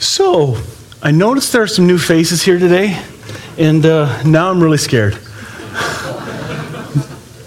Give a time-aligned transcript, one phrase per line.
[0.00, 0.56] So,
[1.02, 2.98] I noticed there are some new faces here today,
[3.58, 5.12] and uh, now I'm really scared.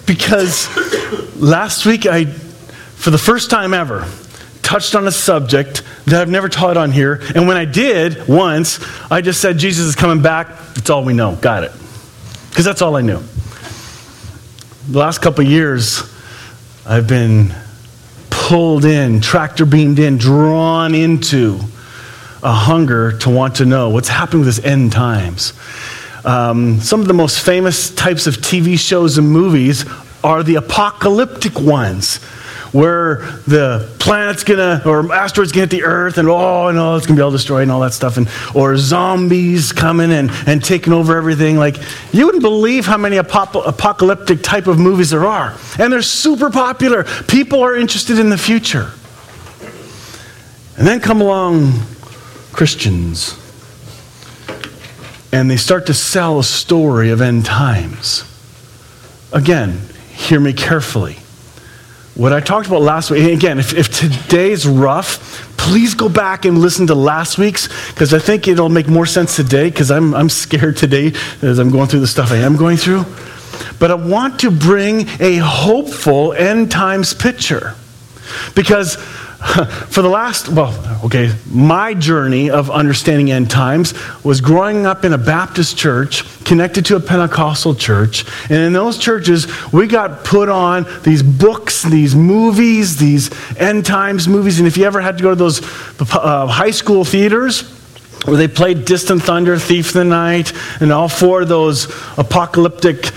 [0.05, 0.70] because
[1.36, 4.08] last week I, for the first time ever,
[4.62, 7.24] touched on a subject that I've never taught on here.
[7.33, 8.79] And when I did once,
[9.10, 10.49] I just said, Jesus is coming back.
[10.76, 11.35] That's all we know.
[11.35, 11.72] Got it.
[12.51, 13.20] Because that's all I knew.
[14.92, 16.04] The last couple years,
[16.85, 17.52] I've been
[18.30, 21.59] pulled in, tractor beamed in, drawn into
[22.44, 25.54] a hunger to want to know what's happening with this end times.
[26.26, 29.85] Um, some of the most famous types of TV shows and movies
[30.23, 32.23] are the apocalyptic ones
[32.73, 37.18] where the planet's gonna or asteroids gonna hit the earth and oh no it's gonna
[37.18, 41.16] be all destroyed and all that stuff and or zombies coming and, and taking over
[41.16, 41.57] everything.
[41.57, 41.77] Like
[42.12, 45.55] you wouldn't believe how many apop- apocalyptic type of movies there are.
[45.77, 47.04] And they're super popular.
[47.27, 48.91] People are interested in the future.
[50.76, 51.73] And then come along
[52.53, 53.39] christians.
[55.32, 58.23] And they start to sell a story of end times.
[59.32, 61.18] Again hear me carefully.
[62.15, 66.59] What I talked about last week, again, if, if today's rough, please go back and
[66.59, 70.29] listen to last week's because I think it'll make more sense today because I'm, I'm
[70.29, 73.05] scared today as I'm going through the stuff I am going through.
[73.79, 77.75] But I want to bring a hopeful end times picture
[78.55, 78.97] because
[79.89, 85.11] for the last, well, okay, my journey of understanding end times was growing up in
[85.11, 88.25] a Baptist church connected to a Pentecostal church.
[88.49, 94.29] And in those churches, we got put on these books, these movies, these end times
[94.29, 94.59] movies.
[94.59, 95.61] And if you ever had to go to those
[95.99, 97.63] uh, high school theaters,
[98.25, 103.11] where they played Distant Thunder, Thief of the Night, and all four of those apocalyptic,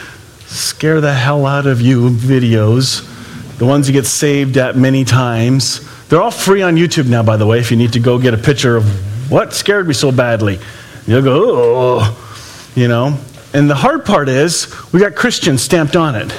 [0.47, 3.13] scare the hell out of you videos,
[3.59, 5.81] the ones you get saved at many times.
[6.09, 8.35] They're all free on YouTube now, by the way, if you need to go get
[8.35, 8.85] a picture of
[9.31, 10.59] what scared me so badly.
[11.07, 13.19] You'll go, oh, you know.
[13.55, 16.35] And the hard part is, we got Christians stamped on it.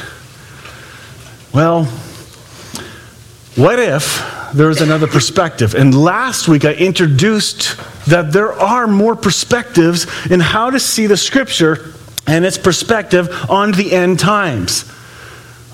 [1.53, 1.85] Well,
[3.55, 5.73] what if there is another perspective?
[5.73, 11.17] And last week I introduced that there are more perspectives in how to see the
[11.17, 11.93] scripture
[12.27, 14.85] and its perspective on the end times.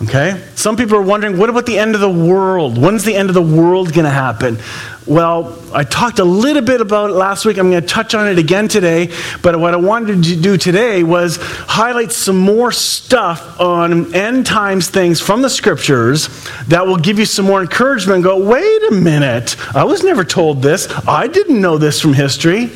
[0.04, 0.44] Okay?
[0.56, 2.78] Some people are wondering, what about the end of the world?
[2.78, 4.58] When's the end of the world going to happen?
[5.06, 7.58] Well, I talked a little bit about it last week.
[7.58, 9.12] I'm going to touch on it again today.
[9.42, 14.90] But what I wanted to do today was highlight some more stuff on end times
[14.90, 16.30] things from the scriptures
[16.68, 18.24] that will give you some more encouragement.
[18.24, 19.58] Go, wait a minute.
[19.76, 20.88] I was never told this.
[21.08, 22.72] I didn't know this from history.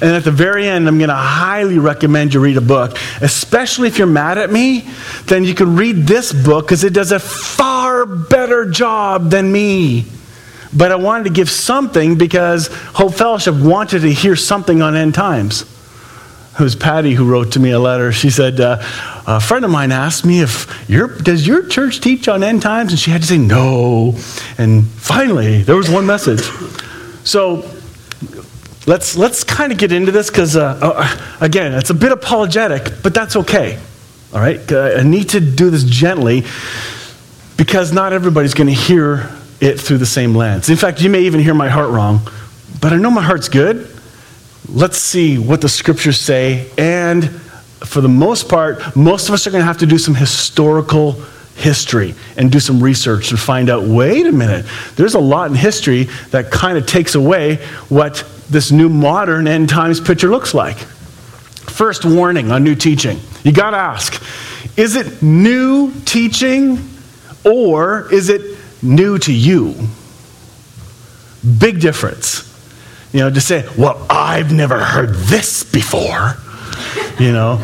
[0.00, 3.88] And at the very end, I'm going to highly recommend you read a book, especially
[3.88, 4.88] if you're mad at me.
[5.26, 10.06] Then you can read this book because it does a far better job than me.
[10.74, 15.14] But I wanted to give something because Hope Fellowship wanted to hear something on end
[15.14, 15.62] times.
[16.54, 18.12] It was Patty who wrote to me a letter.
[18.12, 18.78] She said, uh,
[19.26, 22.92] A friend of mine asked me if your, does your church teach on end times?
[22.92, 24.14] And she had to say no.
[24.58, 26.42] And finally, there was one message.
[27.24, 27.62] So
[28.86, 33.02] let's, let's kind of get into this because, uh, uh, again, it's a bit apologetic,
[33.02, 33.78] but that's okay.
[34.32, 34.72] All right?
[34.72, 36.44] I need to do this gently
[37.56, 40.68] because not everybody's going to hear it through the same lens.
[40.68, 42.20] In fact, you may even hear my heart wrong,
[42.80, 43.88] but I know my heart's good.
[44.68, 46.70] Let's see what the scriptures say.
[46.78, 47.30] And
[47.84, 51.22] for the most part, most of us are going to have to do some historical
[51.56, 55.56] history and do some research and find out wait a minute, there's a lot in
[55.56, 57.56] history that kind of takes away
[57.88, 60.76] what this new modern end times picture looks like.
[60.76, 63.18] First warning on new teaching.
[63.44, 64.22] You got to ask
[64.76, 66.88] is it new teaching
[67.44, 69.74] or is it new to you?
[71.58, 72.48] Big difference.
[73.12, 76.36] You know, to say, well, I've never heard this before.
[77.18, 77.60] You know,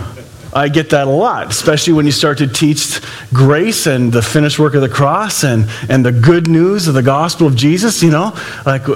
[0.53, 3.01] I get that a lot, especially when you start to teach
[3.33, 7.03] grace and the finished work of the cross and, and the good news of the
[7.03, 8.03] gospel of Jesus.
[8.03, 8.33] You know,
[8.65, 8.87] like,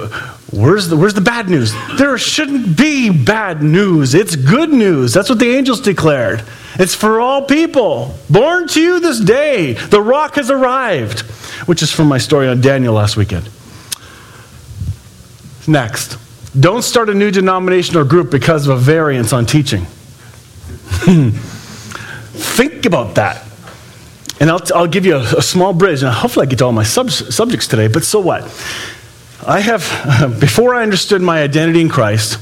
[0.51, 1.73] where's the, where's the bad news?
[1.97, 4.15] There shouldn't be bad news.
[4.15, 5.13] It's good news.
[5.13, 6.43] That's what the angels declared.
[6.79, 8.15] It's for all people.
[8.29, 11.19] Born to you this day, the rock has arrived,
[11.67, 13.47] which is from my story on Daniel last weekend.
[15.67, 16.17] Next,
[16.59, 19.85] don't start a new denomination or group because of a variance on teaching.
[22.33, 23.45] Think about that.
[24.39, 26.71] And I'll, I'll give you a, a, small bridge, and hopefully I get to all
[26.71, 28.43] my sub- subjects today, but so what?
[29.45, 29.81] I have,
[30.39, 32.39] before I understood my identity in Christ,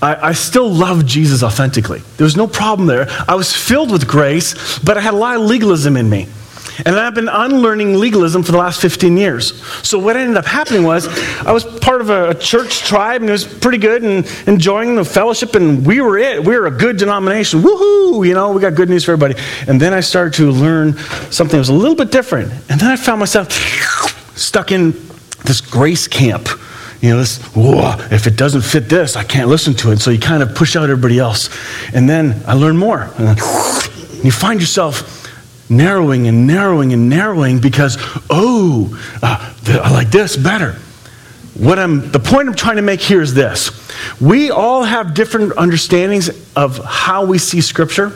[0.00, 2.02] I, I still loved Jesus authentically.
[2.16, 3.06] There was no problem there.
[3.26, 6.28] I was filled with grace, but I had a lot of legalism in me.
[6.84, 9.62] And I've been unlearning legalism for the last 15 years.
[9.86, 11.06] So what ended up happening was
[11.46, 15.04] I was part of a, church tribe and it was pretty good and enjoying the
[15.04, 16.44] fellowship and we were it.
[16.44, 17.62] We were a good denomination.
[17.62, 18.26] Woohoo!
[18.26, 19.40] You know, we got good news for everybody.
[19.66, 20.96] And then I started to learn
[21.30, 22.52] something that was a little bit different.
[22.68, 23.52] And then I found myself
[24.36, 24.92] stuck in
[25.44, 26.48] this grace camp.
[27.00, 29.98] You know, this, if it doesn't fit this, I can't listen to it.
[29.98, 31.50] So you kind of push out everybody else.
[31.94, 33.02] And then I learn more.
[33.02, 33.36] And then
[34.24, 35.13] you find yourself
[35.68, 37.96] narrowing and narrowing and narrowing because,
[38.30, 40.72] oh, uh, I like this better.
[41.54, 43.70] What I'm, the point I'm trying to make here is this.
[44.20, 48.12] We all have different understandings of how we see Scripture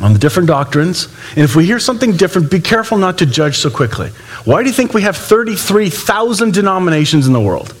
[0.00, 1.06] on the different doctrines.
[1.30, 4.08] And if we hear something different, be careful not to judge so quickly.
[4.44, 7.74] Why do you think we have 33,000 denominations in the world?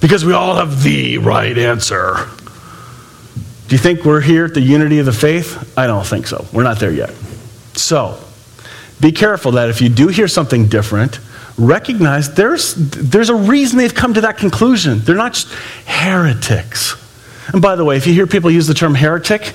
[0.00, 2.28] Because we all have the right answer.
[3.68, 5.76] Do you think we're here at the unity of the faith?
[5.76, 6.46] I don't think so.
[6.52, 7.10] We're not there yet.
[7.74, 8.18] So,
[9.00, 11.18] be careful that if you do hear something different,
[11.58, 15.00] recognize there's, there's a reason they've come to that conclusion.
[15.00, 15.36] They're not
[15.86, 16.96] heretics.
[17.52, 19.54] And by the way, if you hear people use the term heretic,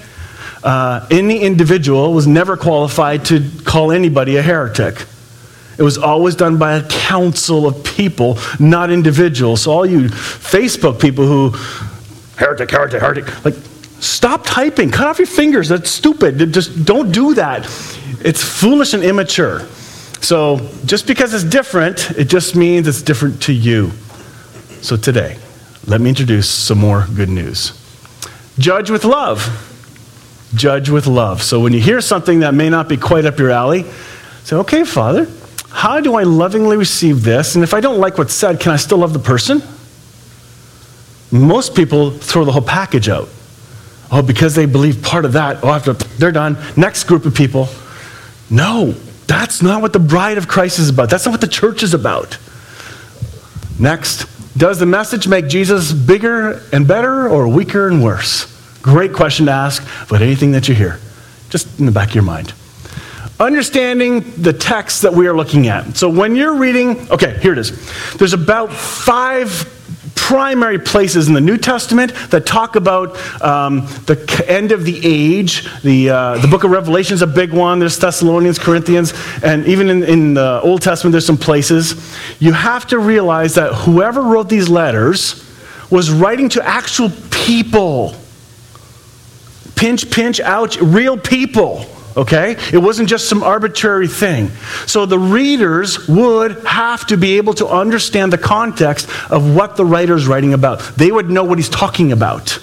[0.63, 5.05] uh, any individual was never qualified to call anybody a heretic.
[5.77, 9.61] It was always done by a council of people, not individuals.
[9.61, 11.51] So, all you Facebook people who,
[12.35, 13.53] heretic, heretic, heretic, like,
[13.99, 14.89] stop typing.
[14.89, 15.69] Cut off your fingers.
[15.69, 16.51] That's stupid.
[16.51, 17.65] Just don't do that.
[18.23, 19.67] It's foolish and immature.
[20.21, 23.91] So, just because it's different, it just means it's different to you.
[24.81, 25.37] So, today,
[25.85, 27.71] let me introduce some more good news.
[28.57, 29.63] Judge with love.
[30.55, 31.43] Judge with love.
[31.43, 33.85] So, when you hear something that may not be quite up your alley,
[34.43, 35.27] say, okay, Father,
[35.69, 37.55] how do I lovingly receive this?
[37.55, 39.61] And if I don't like what's said, can I still love the person?
[41.31, 43.29] Most people throw the whole package out.
[44.09, 47.67] Oh, because they believe part of that, oh, after they're done, next group of people.
[48.49, 48.91] No,
[49.27, 51.09] that's not what the bride of Christ is about.
[51.09, 52.37] That's not what the church is about.
[53.79, 54.25] Next,
[54.57, 58.53] does the message make Jesus bigger and better or weaker and worse?
[58.81, 60.99] Great question to ask, but anything that you hear,
[61.49, 62.53] just in the back of your mind.
[63.39, 65.95] Understanding the text that we are looking at.
[65.95, 68.15] So when you're reading, okay, here it is.
[68.15, 69.76] There's about five
[70.27, 75.65] primary places in the New Testament that talk about um, the end of the age.
[75.83, 77.79] The, uh, the book of Revelation is a big one.
[77.79, 82.13] There's Thessalonians, Corinthians, and even in, in the Old Testament, there's some places.
[82.41, 85.45] You have to realize that whoever wrote these letters
[85.89, 88.13] was writing to actual people.
[89.77, 91.85] Pinch, pinch, ouch, real people
[92.17, 92.57] okay?
[92.73, 94.49] It wasn't just some arbitrary thing.
[94.87, 99.85] So the readers would have to be able to understand the context of what the
[99.85, 100.79] writer's writing about.
[100.97, 102.59] They would know what he's talking about.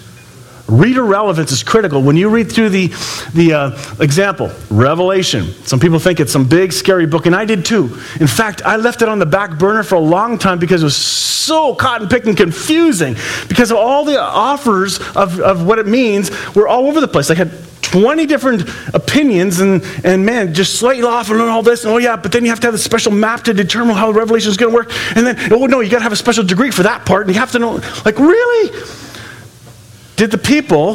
[0.66, 2.02] Reader relevance is critical.
[2.02, 2.86] When you read through the,
[3.34, 7.66] the uh, example, Revelation, some people think it's some big, scary book, and I did
[7.66, 8.00] too.
[8.18, 10.86] In fact, I left it on the back burner for a long time because it
[10.86, 13.14] was so cotton picking confusing
[13.46, 17.30] because all the offers of, of what it means were all over the place.
[17.30, 17.52] I had
[17.94, 21.84] 20 different opinions, and, and man, just slightly off and all this.
[21.84, 24.10] And oh, yeah, but then you have to have a special map to determine how
[24.10, 24.90] the Revelation is going to work.
[25.14, 27.26] And then, oh, no, you got to have a special degree for that part.
[27.26, 27.74] And you have to know,
[28.04, 28.84] like, really?
[30.16, 30.94] Did the people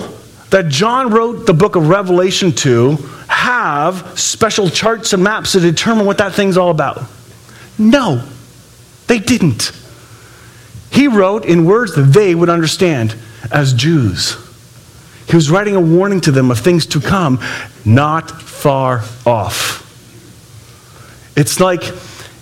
[0.49, 2.97] that John wrote the book of Revelation to
[3.29, 7.01] have special charts and maps to determine what that thing's all about?
[7.77, 8.27] No,
[9.07, 9.71] they didn't.
[10.91, 13.15] He wrote in words that they would understand
[13.53, 14.48] as Jews.
[15.29, 17.39] He was writing a warning to them of things to come,
[17.85, 19.85] not far off.
[21.37, 21.83] It's like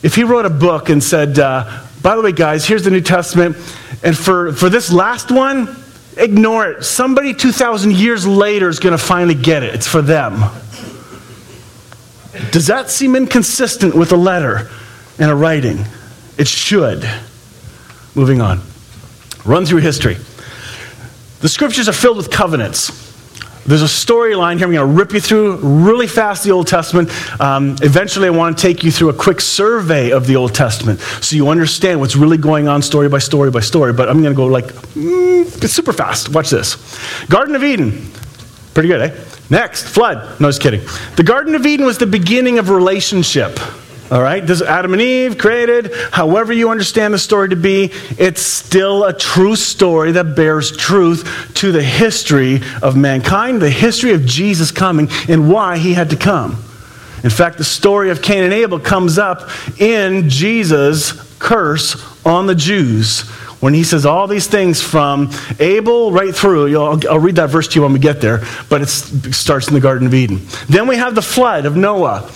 [0.04, 3.02] if he wrote a book and said, uh, by the way, guys, here's the New
[3.02, 3.58] Testament,
[4.04, 5.76] and for, for this last one,
[6.16, 6.84] ignore it.
[6.84, 9.76] Somebody 2,000 years later is going to finally get it.
[9.76, 10.40] It's for them.
[12.52, 14.70] Does that seem inconsistent with a letter
[15.20, 15.86] and a writing?
[16.38, 17.08] It should.
[18.16, 18.62] Moving on.
[19.44, 20.18] Run through history.
[21.40, 23.08] The scriptures are filled with covenants.
[23.68, 24.66] There's a storyline here.
[24.66, 27.10] I'm going to rip you through really fast the Old Testament.
[27.42, 31.02] Um, eventually, I want to take you through a quick survey of the Old Testament
[31.02, 33.92] so you understand what's really going on story by story by story.
[33.92, 36.30] But I'm going to go like mm, super fast.
[36.30, 36.78] Watch this
[37.26, 38.10] Garden of Eden.
[38.74, 39.24] Pretty good, eh?
[39.50, 40.40] Next, flood.
[40.40, 40.82] No, just kidding.
[41.18, 43.60] The Garden of Eden was the beginning of relationship.
[44.10, 44.46] All right?
[44.46, 49.14] Does Adam and Eve created, however you understand the story to be, it's still a
[49.14, 55.10] true story that bears truth to the history of mankind, the history of Jesus coming,
[55.28, 56.52] and why he had to come.
[57.24, 59.50] In fact, the story of Cain and Abel comes up
[59.80, 66.34] in Jesus' curse on the Jews when he says all these things from Abel right
[66.34, 66.80] through.
[66.80, 69.74] I'll, I'll read that verse to you when we get there, but it starts in
[69.74, 70.42] the Garden of Eden.
[70.70, 72.30] Then we have the flood of Noah.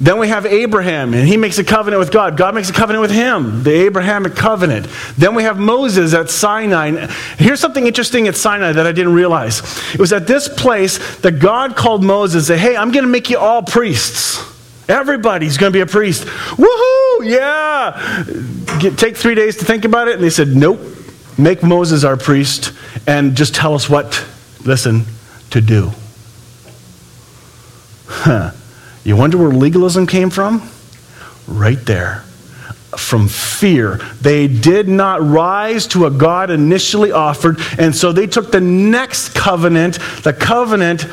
[0.00, 2.38] Then we have Abraham, and he makes a covenant with God.
[2.38, 4.86] God makes a covenant with him, the Abrahamic covenant.
[5.18, 7.06] Then we have Moses at Sinai.
[7.36, 9.60] Here's something interesting at Sinai that I didn't realize.
[9.92, 13.10] It was at this place that God called Moses and said, Hey, I'm going to
[13.10, 14.42] make you all priests.
[14.88, 16.24] Everybody's going to be a priest.
[16.24, 17.20] Woohoo!
[17.22, 18.24] Yeah!
[18.80, 20.14] Get, take three days to think about it.
[20.14, 20.80] And they said, Nope.
[21.36, 22.72] Make Moses our priest
[23.06, 24.26] and just tell us what,
[24.64, 25.04] listen,
[25.50, 25.90] to do.
[28.06, 28.52] Huh.
[29.04, 30.68] You wonder where legalism came from?
[31.46, 32.24] Right there.
[32.96, 34.00] From fear.
[34.20, 39.34] They did not rise to a God initially offered, and so they took the next
[39.34, 41.06] covenant, the covenant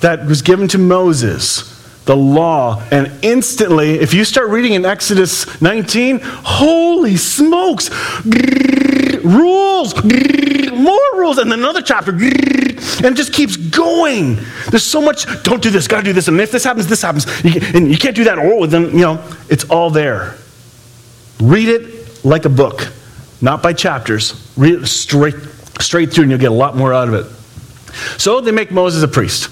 [0.00, 1.70] that was given to Moses,
[2.04, 7.90] the law, and instantly, if you start reading in Exodus 19, holy smokes,
[9.24, 12.12] rules, more rules, and another chapter,
[12.98, 14.38] and it just keeps going.
[14.70, 17.26] There's so much, don't do this, gotta do this, and if this happens, this happens,
[17.44, 20.36] and you can't do that, oh, then, you know, it's all there.
[21.40, 22.88] Read it like a book,
[23.40, 24.52] not by chapters.
[24.56, 25.34] Read it straight,
[25.80, 27.26] straight through, and you'll get a lot more out of it.
[28.20, 29.50] So they make Moses a priest.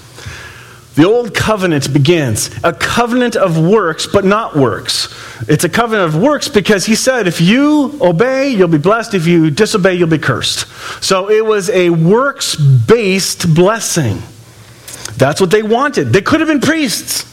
[0.95, 5.13] The old covenant begins a covenant of works, but not works.
[5.49, 9.15] It's a covenant of works because he said, if you obey, you'll be blessed.
[9.15, 10.67] If you disobey, you'll be cursed.
[11.03, 14.21] So it was a works based blessing.
[15.17, 16.13] That's what they wanted.
[16.13, 17.29] They could have been priests.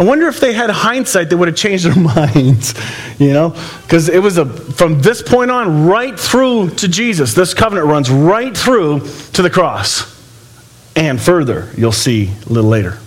[0.00, 2.74] I wonder if they had hindsight, they would have changed their minds,
[3.20, 3.50] you know?
[3.82, 7.34] Because it was a, from this point on, right through to Jesus.
[7.34, 9.00] This covenant runs right through
[9.34, 10.19] to the cross
[10.96, 12.98] and further, you'll see a little later.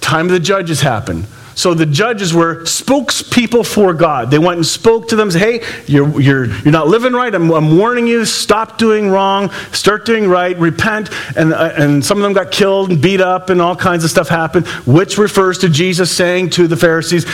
[0.00, 1.26] Time of the judges happened.
[1.54, 4.30] So the judges were spokespeople for God.
[4.30, 7.34] They went and spoke to them, said, hey, you're, you're, you're not living right.
[7.34, 8.24] I'm, I'm warning you.
[8.24, 9.50] Stop doing wrong.
[9.72, 10.56] Start doing right.
[10.58, 11.10] Repent.
[11.36, 14.10] And, uh, and some of them got killed and beat up, and all kinds of
[14.10, 17.24] stuff happened, which refers to Jesus saying to the Pharisees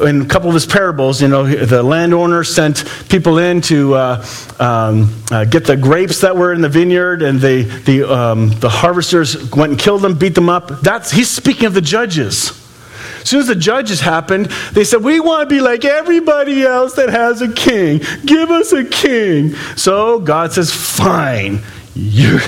[0.00, 4.26] in a couple of his parables, you know, the landowner sent people in to uh,
[4.58, 8.68] um, uh, get the grapes that were in the vineyard, and they, the, um, the
[8.68, 10.80] harvesters went and killed them, beat them up.
[10.82, 12.61] That's, he's speaking of the judges.
[13.22, 16.94] As soon as the judges happened, they said, We want to be like everybody else
[16.94, 18.00] that has a king.
[18.26, 19.54] Give us a king.
[19.76, 21.62] So God says, Fine.
[21.94, 22.40] You,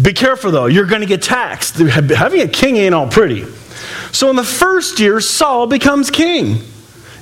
[0.00, 1.76] be careful though, you're going to get taxed.
[1.76, 3.44] Having a king ain't all pretty.
[4.12, 6.62] So in the first year, Saul becomes king.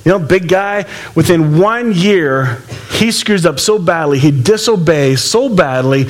[0.05, 0.85] You know, big guy,
[1.15, 2.61] within one year,
[2.91, 6.05] he screws up so badly, he disobeys so badly,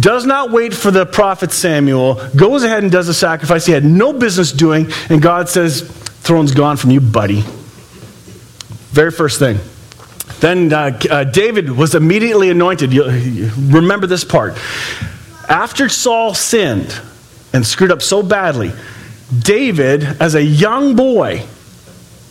[0.00, 3.86] does not wait for the prophet Samuel, goes ahead and does a sacrifice he had
[3.86, 7.42] no business doing, and God says, Throne's gone from you, buddy.
[8.90, 9.58] Very first thing.
[10.40, 12.92] Then uh, uh, David was immediately anointed.
[12.92, 14.56] You, you remember this part.
[15.48, 17.00] After Saul sinned
[17.52, 18.72] and screwed up so badly,
[19.36, 21.46] David, as a young boy,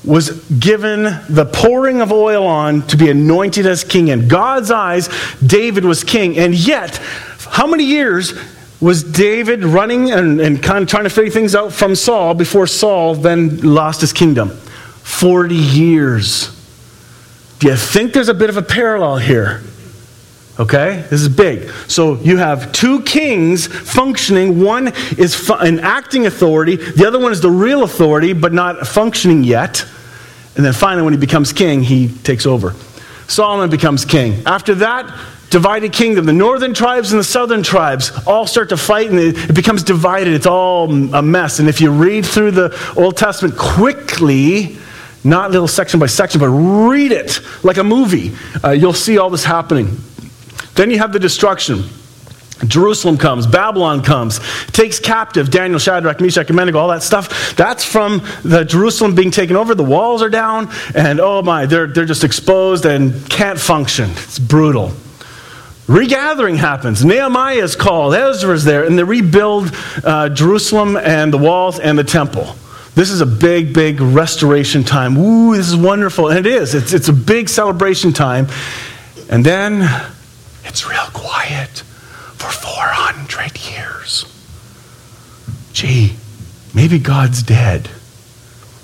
[0.05, 4.07] was given the pouring of oil on to be anointed as king.
[4.07, 5.09] In God's eyes,
[5.45, 6.37] David was king.
[6.37, 6.97] And yet,
[7.49, 8.33] how many years
[8.79, 12.67] was David running and, and kind of trying to figure things out from Saul before
[12.67, 14.49] Saul then lost his kingdom?
[14.49, 16.53] 40 years.
[17.59, 19.63] Do you think there's a bit of a parallel here?
[20.59, 21.05] Okay?
[21.09, 21.69] This is big.
[21.87, 24.61] So you have two kings functioning.
[24.61, 28.85] One is fu- an acting authority, the other one is the real authority, but not
[28.87, 29.85] functioning yet.
[30.55, 32.73] And then finally, when he becomes king, he takes over.
[33.27, 34.41] Solomon becomes king.
[34.45, 35.05] After that,
[35.49, 36.25] divided kingdom.
[36.25, 40.33] The northern tribes and the southern tribes all start to fight, and it, becomes divided.
[40.33, 41.59] It's all a mess.
[41.59, 44.77] And if you read through the Old Testament quickly,
[45.23, 49.29] not little section by section, but read it like a movie, uh, you'll see all
[49.29, 49.97] this happening.
[50.75, 51.83] Then you have the destruction.
[52.65, 57.55] Jerusalem comes, Babylon comes, takes captive Daniel, Shadrach, Meshach, and Abednego, all that stuff.
[57.55, 59.75] That's from the Jerusalem being taken over.
[59.75, 64.09] The walls are down, and oh my, they're, they're just exposed and can't function.
[64.11, 64.91] It's brutal.
[65.87, 67.05] Regathering happens.
[67.05, 68.13] Nehemiah is called.
[68.13, 72.55] Ezra is there, and they rebuild uh, Jerusalem and the walls and the temple.
[72.93, 75.17] This is a big, big restoration time.
[75.17, 76.29] Ooh, this is wonderful.
[76.29, 76.73] And it is.
[76.73, 78.47] It's, it's a big celebration time.
[79.29, 79.83] And then
[80.65, 84.25] it's real quiet for 400 years.
[85.73, 86.15] Gee,
[86.73, 87.89] maybe God's dead.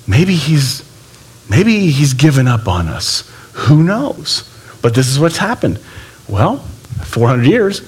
[0.08, 0.84] Maybe he's,
[1.50, 3.28] maybe he's given up on us.
[3.54, 4.48] Who knows?
[4.82, 5.80] But this is what's happened.
[6.30, 6.64] Well,
[7.06, 7.82] 400 years,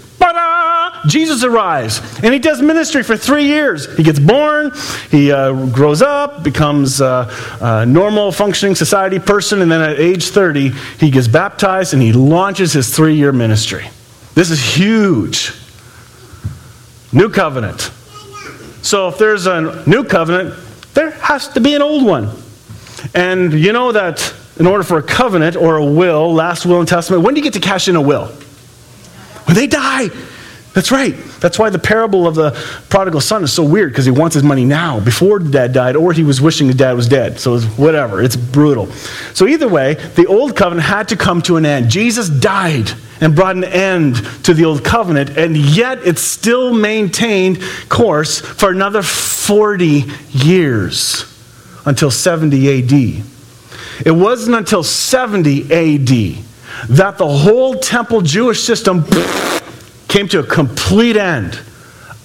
[1.07, 3.95] Jesus arrives and he does ministry for three years.
[3.95, 4.71] He gets born,
[5.11, 7.31] he uh, grows up, becomes a,
[7.61, 10.69] a, normal functioning society person, and then at age 30,
[10.99, 13.87] he gets baptized and he launches his three year ministry.
[14.33, 15.53] This is huge.
[17.13, 17.91] New covenant.
[18.81, 20.55] So if there's a new covenant,
[20.93, 22.31] there has to be an old one.
[23.13, 26.87] And you know that in order for a covenant or a will, last will and
[26.87, 28.31] testament, when do you get to cash in a will?
[29.45, 30.09] When they die.
[30.75, 31.15] That's right.
[31.39, 32.51] That's why the parable of the
[32.89, 35.95] prodigal son is so weird because he wants his money now, before the dad died,
[35.95, 37.39] or he was wishing his dad was dead.
[37.39, 38.21] So it's whatever.
[38.21, 38.87] It's brutal.
[39.33, 41.89] So either way, the old covenant had to come to an end.
[41.89, 47.61] Jesus died and brought an end to the old covenant, and yet it still maintained
[47.87, 51.23] course for another 40 years
[51.85, 53.23] until 70 AD.
[54.05, 56.43] It wasn't until 70 AD
[56.89, 59.05] that the whole temple Jewish system
[60.07, 61.59] came to a complete end.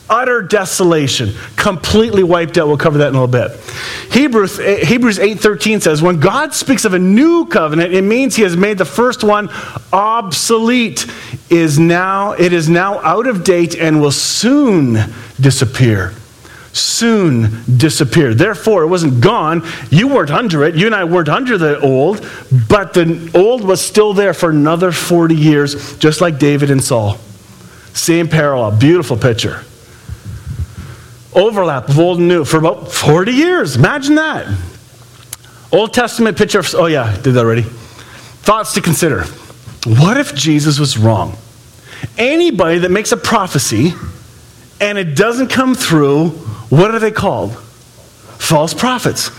[0.09, 2.66] Utter desolation, completely wiped out.
[2.66, 3.61] We'll cover that in a little bit.
[4.11, 8.42] Hebrews, eh, Hebrews 8.13 says, when God speaks of a new covenant, it means he
[8.42, 9.49] has made the first one
[9.92, 11.07] obsolete.
[11.49, 14.99] Is now, it is now out of date and will soon
[15.40, 16.12] disappear
[16.73, 18.39] soon disappeared.
[18.39, 19.67] Therefore, it wasn't gone.
[19.91, 20.77] You weren't under it.
[20.77, 22.27] You and I weren't under the old,
[22.69, 27.19] but the old was still there for another 40 years, just like David and Saul.
[27.93, 28.79] Same parallel.
[28.79, 29.65] Beautiful picture.
[31.33, 33.77] Overlap of old and new for about 40 years.
[33.77, 34.47] Imagine that.
[35.73, 37.62] Old Testament picture of, oh yeah, did that already.
[37.62, 39.25] Thoughts to consider.
[39.87, 41.37] What if Jesus was wrong?
[42.19, 43.93] Anybody that makes a prophecy
[44.81, 46.31] and it doesn't come through,
[46.71, 47.57] what are they called?
[48.39, 49.31] False prophets.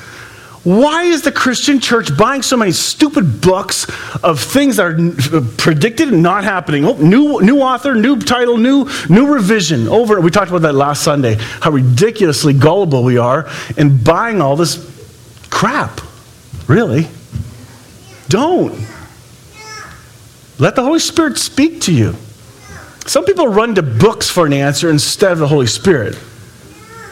[0.64, 3.88] Why is the Christian church buying so many stupid books
[4.22, 6.86] of things that are predicted and not happening?
[6.86, 9.88] Oh, new, new author, new title, new, new revision.
[9.88, 14.56] Over, we talked about that last Sunday, how ridiculously gullible we are in buying all
[14.56, 14.88] this
[15.50, 16.00] crap.
[16.68, 17.08] Really?
[18.28, 18.88] Don't.
[20.60, 22.16] Let the Holy Spirit speak to you.
[23.08, 26.16] Some people run to books for an answer instead of the Holy Spirit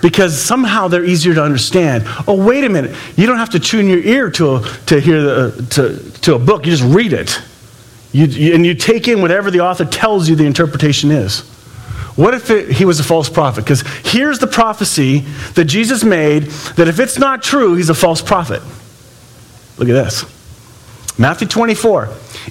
[0.01, 2.03] because somehow they're easier to understand.
[2.27, 2.95] Oh, wait a minute.
[3.15, 6.35] You don't have to tune your ear to, a, to hear the, uh, to, to
[6.35, 7.41] a book, you just read it.
[8.11, 11.41] You, you, and you take in whatever the author tells you the interpretation is.
[12.15, 13.63] What if it, he was a false prophet?
[13.63, 15.19] Because here's the prophecy
[15.55, 16.43] that Jesus made
[16.75, 18.61] that if it's not true, he's a false prophet.
[19.77, 20.25] Look at this
[21.17, 22.09] Matthew 24.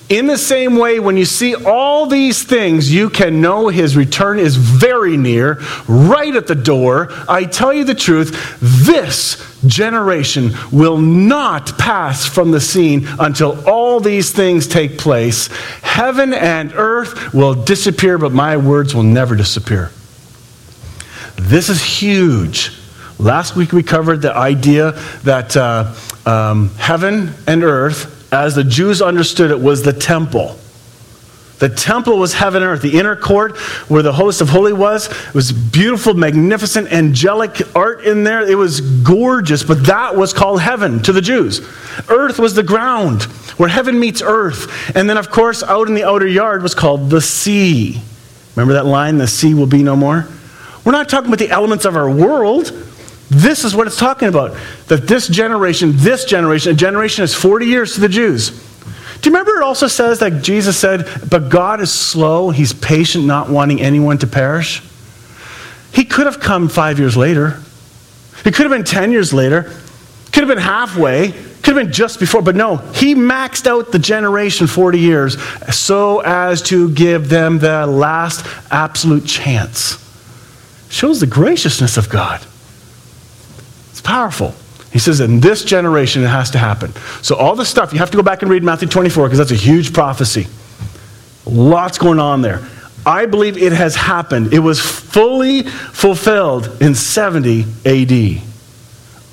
[0.09, 4.39] In the same way, when you see all these things, you can know his return
[4.39, 7.09] is very near, right at the door.
[7.29, 14.01] I tell you the truth, this generation will not pass from the scene until all
[14.01, 15.49] these things take place.
[15.83, 19.91] Heaven and earth will disappear, but my words will never disappear.
[21.37, 22.73] This is huge.
[23.19, 24.93] Last week we covered the idea
[25.25, 30.57] that uh, um, heaven and earth as the Jews understood it, was the temple.
[31.59, 32.83] The temple was heaven and earth.
[32.83, 33.57] The inner court,
[33.89, 38.49] where the host of holy was, it was beautiful, magnificent, angelic art in there.
[38.49, 41.61] It was gorgeous, but that was called heaven to the Jews.
[42.09, 43.25] Earth was the ground,
[43.59, 44.95] where heaven meets earth.
[44.95, 48.01] And then, of course, out in the outer yard was called the sea.
[48.55, 50.29] Remember that line, the sea will be no more?
[50.85, 52.73] We're not talking about the elements of our world.
[53.31, 54.57] This is what it's talking about.
[54.87, 58.51] That this generation, this generation, a generation is 40 years to the Jews.
[59.21, 63.25] Do you remember it also says that Jesus said, But God is slow, He's patient,
[63.25, 64.83] not wanting anyone to perish?
[65.93, 67.61] He could have come five years later.
[68.45, 69.65] It could have been 10 years later.
[70.33, 71.33] Could have been halfway.
[71.33, 72.43] Could have been just before.
[72.43, 75.37] But no, He maxed out the generation 40 years
[75.75, 80.05] so as to give them the last absolute chance.
[80.89, 82.41] Shows the graciousness of God.
[84.09, 84.55] Powerful.
[84.91, 86.95] He says, in this generation, it has to happen.
[87.21, 89.51] So, all the stuff, you have to go back and read Matthew 24 because that's
[89.51, 90.47] a huge prophecy.
[91.45, 92.67] Lots going on there.
[93.05, 94.55] I believe it has happened.
[94.55, 98.43] It was fully fulfilled in 70 AD.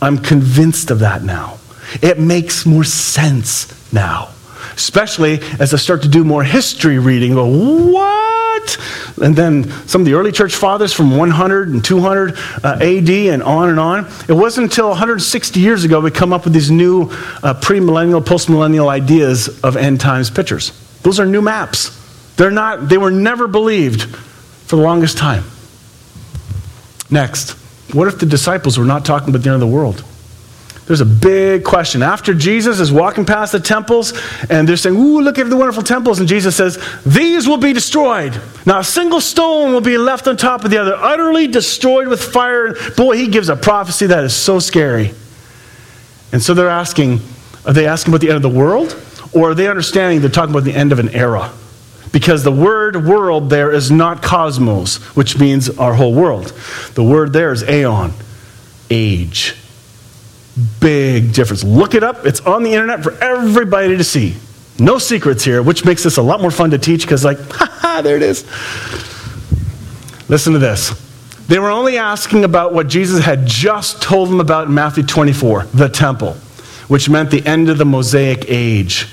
[0.01, 1.57] I'm convinced of that now.
[2.01, 4.31] It makes more sense now,
[4.75, 7.33] especially as I start to do more history reading.
[7.33, 7.45] Go,
[7.91, 8.77] what?
[9.21, 13.43] And then some of the early church fathers from 100 and 200 uh, AD and
[13.43, 14.05] on and on.
[14.27, 18.87] It wasn't until 160 years ago we come up with these new uh, premillennial, postmillennial
[18.87, 20.71] ideas of end times pictures.
[21.01, 22.01] Those are new maps.
[22.35, 24.03] They're not, they were never believed
[24.65, 25.43] for the longest time.
[27.09, 27.51] Next,
[27.93, 30.03] what if the disciples were not talking about the end of the world?
[30.87, 32.03] There's a big question.
[32.03, 34.13] After Jesus is walking past the temples
[34.51, 36.19] and they're saying, Ooh, look at the wonderful temples.
[36.19, 38.39] And Jesus says, These will be destroyed.
[38.67, 42.23] Not a single stone will be left on top of the other, utterly destroyed with
[42.23, 42.75] fire.
[42.95, 45.13] Boy, he gives a prophecy that is so scary.
[46.31, 47.19] And so they're asking,
[47.65, 48.95] Are they asking about the end of the world?
[49.33, 51.51] Or are they understanding they're talking about the end of an era?
[52.11, 56.53] Because the word world there is not cosmos, which means our whole world.
[56.93, 58.13] The word there is aeon,
[58.91, 59.55] age
[60.79, 61.63] Big difference.
[61.63, 62.25] Look it up.
[62.25, 64.35] It's on the internet for everybody to see.
[64.79, 68.01] No secrets here, which makes this a lot more fun to teach because, like, ha,
[68.01, 68.43] there it is.
[70.29, 71.01] Listen to this.
[71.47, 75.65] They were only asking about what Jesus had just told them about in Matthew 24,
[75.73, 76.33] the temple,
[76.87, 79.07] which meant the end of the Mosaic age.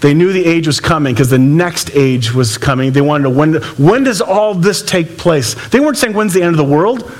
[0.00, 2.92] They knew the age was coming because the next age was coming.
[2.92, 5.54] They wanted to when, when does all this take place?
[5.68, 7.10] They weren't saying when's the end of the world.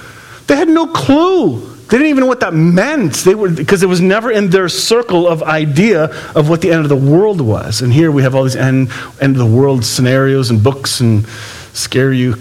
[0.46, 1.73] They had no clue.
[1.88, 3.14] They didn't even know what that meant.
[3.16, 6.82] They were because it was never in their circle of idea of what the end
[6.82, 7.82] of the world was.
[7.82, 11.26] And here we have all these end, end of the world scenarios and books and
[11.74, 12.36] scare you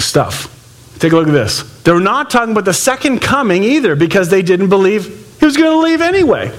[0.00, 0.54] stuff.
[0.98, 1.62] Take a look at this.
[1.84, 5.06] They were not talking about the second coming either because they didn't believe
[5.38, 6.52] he was going to leave anyway.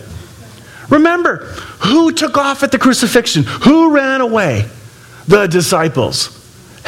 [0.89, 1.45] Remember,
[1.81, 3.43] who took off at the crucifixion?
[3.43, 4.69] Who ran away?
[5.27, 6.38] The disciples.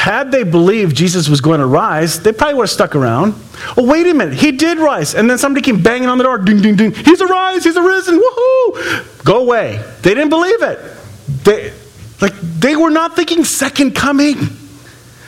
[0.02, 3.36] Had they believed Jesus was going to rise, they probably would have stuck around.
[3.78, 5.14] Oh, wait a minute, he did rise.
[5.14, 6.92] And then somebody came banging on the door, ding, ding, ding.
[6.92, 9.24] He's arise, he's arisen, woohoo!
[9.24, 9.80] Go away.
[10.02, 10.80] They didn't believe it.
[11.44, 11.72] They,
[12.20, 14.38] like, they were not thinking second coming.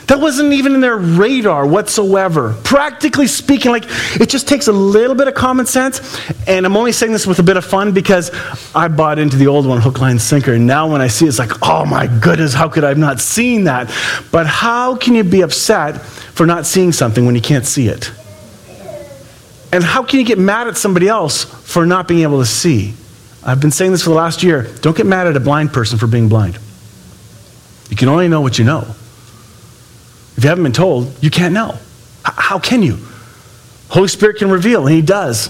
[0.07, 2.55] That wasn't even in their radar whatsoever.
[2.63, 3.85] Practically speaking, like
[4.19, 6.19] it just takes a little bit of common sense.
[6.45, 8.31] And I'm only saying this with a bit of fun because
[8.75, 10.53] I bought into the old one, hook, line, sinker.
[10.53, 12.97] And now when I see it, it's like, oh my goodness, how could I have
[12.97, 13.87] not seen that?
[14.31, 18.11] But how can you be upset for not seeing something when you can't see it?
[19.71, 22.93] And how can you get mad at somebody else for not being able to see?
[23.43, 24.67] I've been saying this for the last year.
[24.81, 26.59] Don't get mad at a blind person for being blind.
[27.89, 28.95] You can only know what you know.
[30.37, 31.77] If you haven't been told, you can't know.
[32.23, 32.97] How can you?
[33.89, 35.49] Holy Spirit can reveal, and He does.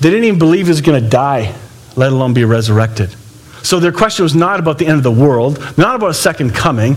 [0.00, 1.54] They didn't even believe He was going to die,
[1.96, 3.14] let alone be resurrected.
[3.62, 6.54] So their question was not about the end of the world, not about a second
[6.54, 6.96] coming.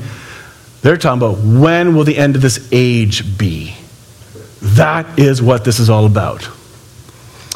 [0.81, 3.75] They're talking about when will the end of this age be?
[4.61, 6.47] That is what this is all about.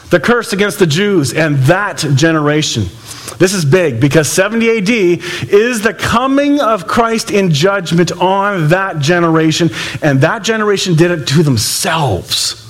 [0.10, 2.86] The curse against the Jews and that generation.
[3.38, 4.90] This is big because 70 AD
[5.52, 9.70] is the coming of Christ in judgment on that generation,
[10.02, 12.62] and that generation did it to themselves.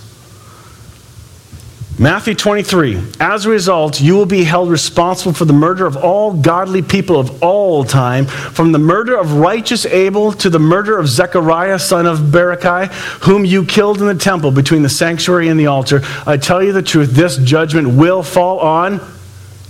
[1.97, 3.01] Matthew 23.
[3.21, 7.17] As a result, you will be held responsible for the murder of all godly people
[7.17, 12.05] of all time, from the murder of righteous Abel to the murder of Zechariah, son
[12.05, 12.91] of Berechiah,
[13.23, 16.01] whom you killed in the temple between the sanctuary and the altar.
[16.25, 18.99] I tell you the truth, this judgment will fall on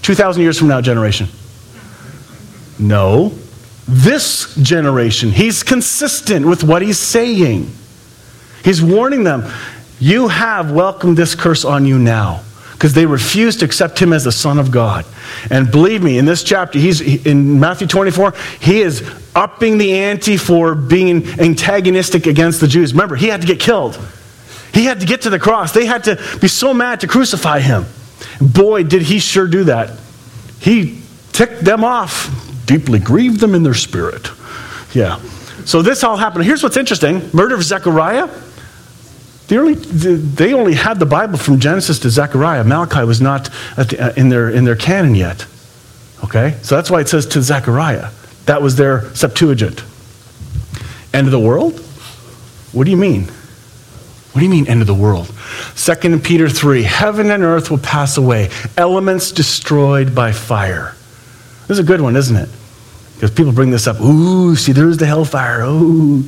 [0.06, 1.28] 2,000 years from now generation.
[2.78, 3.34] No.
[3.88, 5.32] This generation.
[5.32, 7.72] He's consistent with what he's saying.
[8.64, 9.52] He's warning them
[10.00, 12.42] you have welcomed this curse on you now
[12.74, 15.06] because they refused to accept him as the Son of God.
[15.50, 20.36] And believe me, in this chapter, he's in Matthew 24, he is upping the ante
[20.38, 22.94] for being antagonistic against the Jews.
[22.94, 23.98] Remember, he had to get killed.
[24.74, 25.72] He had to get to the cross.
[25.72, 27.86] They had to be so mad to crucify him.
[28.42, 30.00] Boy, did he sure do that.
[30.60, 32.30] He ticked them off,
[32.66, 34.30] deeply grieved them in their spirit.
[34.94, 35.20] Yeah.
[35.66, 36.46] So this all happened.
[36.46, 38.30] Here's what's interesting murder of Zechariah
[39.48, 42.64] they only, they only had the Bible from Genesis to Zechariah.
[42.64, 45.46] Malachi was not the, uh, in, their, in their canon yet.
[46.24, 46.58] Okay?
[46.64, 48.10] So that's why it says to Zechariah.
[48.48, 49.84] That was their Septuagint.
[51.14, 51.80] End of the world?
[52.72, 53.32] What do you mean?
[54.36, 55.34] What do you mean, end of the world?
[55.78, 60.94] 2 Peter 3 Heaven and earth will pass away, elements destroyed by fire.
[61.68, 62.50] This is a good one, isn't it?
[63.14, 64.02] Because people bring this up.
[64.02, 65.62] Ooh, see, there's the hellfire.
[65.62, 66.26] Ooh.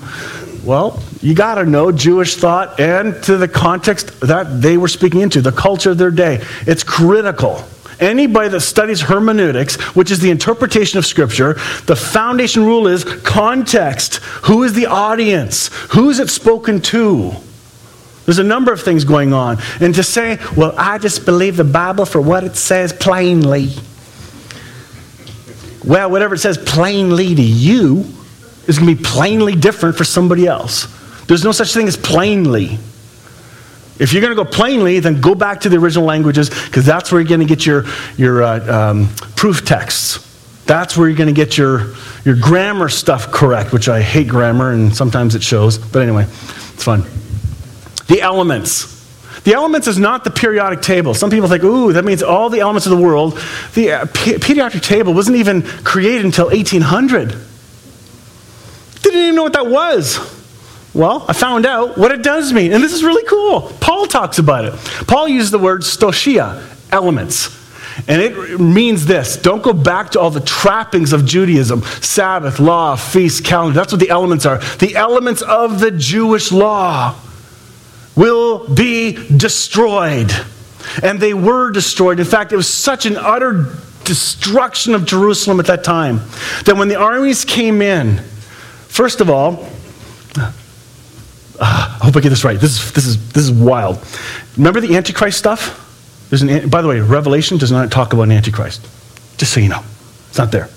[0.63, 5.19] Well, you got to know Jewish thought and to the context that they were speaking
[5.19, 6.41] into, the culture of their day.
[6.61, 7.61] It's critical.
[7.99, 11.55] Anybody that studies hermeneutics, which is the interpretation of Scripture,
[11.87, 14.15] the foundation rule is context.
[14.45, 15.67] Who is the audience?
[15.89, 17.35] Who is it spoken to?
[18.27, 19.57] There's a number of things going on.
[19.79, 23.69] And to say, well, I just believe the Bible for what it says plainly.
[25.85, 28.05] Well, whatever it says plainly to you
[28.67, 30.93] is going to be plainly different for somebody else.
[31.27, 32.77] There's no such thing as plainly.
[33.97, 37.13] If you're going to go plainly, then go back to the original languages because that's
[37.13, 37.85] where you're going to get your,
[38.17, 40.25] your uh, um, proof texts.
[40.65, 41.93] That's where you're going to get your,
[42.25, 45.77] your grammar stuff correct, which I hate grammar and sometimes it shows.
[45.77, 47.05] But anyway, it's fun.
[48.07, 48.95] The elements.
[49.43, 51.13] The elements is not the periodic table.
[51.13, 53.39] Some people think, ooh, that means all the elements of the world.
[53.75, 57.35] The uh, periodic table wasn't even created until 1800.
[59.01, 60.19] Didn't even know what that was.
[60.93, 63.71] Well, I found out what it does mean, and this is really cool.
[63.79, 64.73] Paul talks about it.
[65.07, 67.55] Paul used the word stoicheia, elements.
[68.07, 72.95] And it means this don't go back to all the trappings of Judaism Sabbath, law,
[72.95, 73.75] feast, calendar.
[73.75, 74.57] That's what the elements are.
[74.77, 77.15] The elements of the Jewish law
[78.17, 80.31] will be destroyed.
[81.03, 82.19] And they were destroyed.
[82.19, 86.21] In fact, it was such an utter destruction of Jerusalem at that time
[86.65, 88.17] that when the armies came in,
[88.87, 89.69] first of all,
[90.39, 90.51] uh,
[91.59, 92.59] I hope I get this right.
[92.59, 94.03] This is, this is, this is wild.
[94.55, 95.83] Remember the Antichrist stuff?
[96.29, 98.81] There's an, by the way, Revelation does not talk about Antichrist.
[99.37, 99.83] Just so you know,
[100.29, 100.69] it's not there.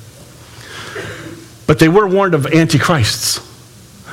[1.67, 3.50] But they were warned of Antichrists.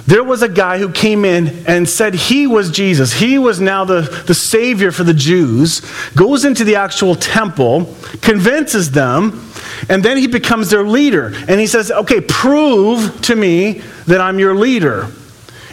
[0.07, 3.11] There was a guy who came in and said he was Jesus.
[3.11, 5.81] He was now the, the Savior for the Jews,
[6.15, 9.51] goes into the actual temple, convinces them,
[9.89, 11.33] and then he becomes their leader.
[11.49, 15.11] And he says, Okay, prove to me that I'm your leader.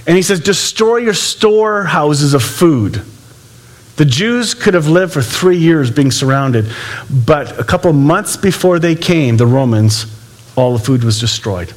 [0.05, 3.03] And he says, Destroy your storehouses of food.
[3.97, 6.69] The Jews could have lived for three years being surrounded,
[7.09, 10.07] but a couple months before they came, the Romans,
[10.57, 11.73] all the food was destroyed.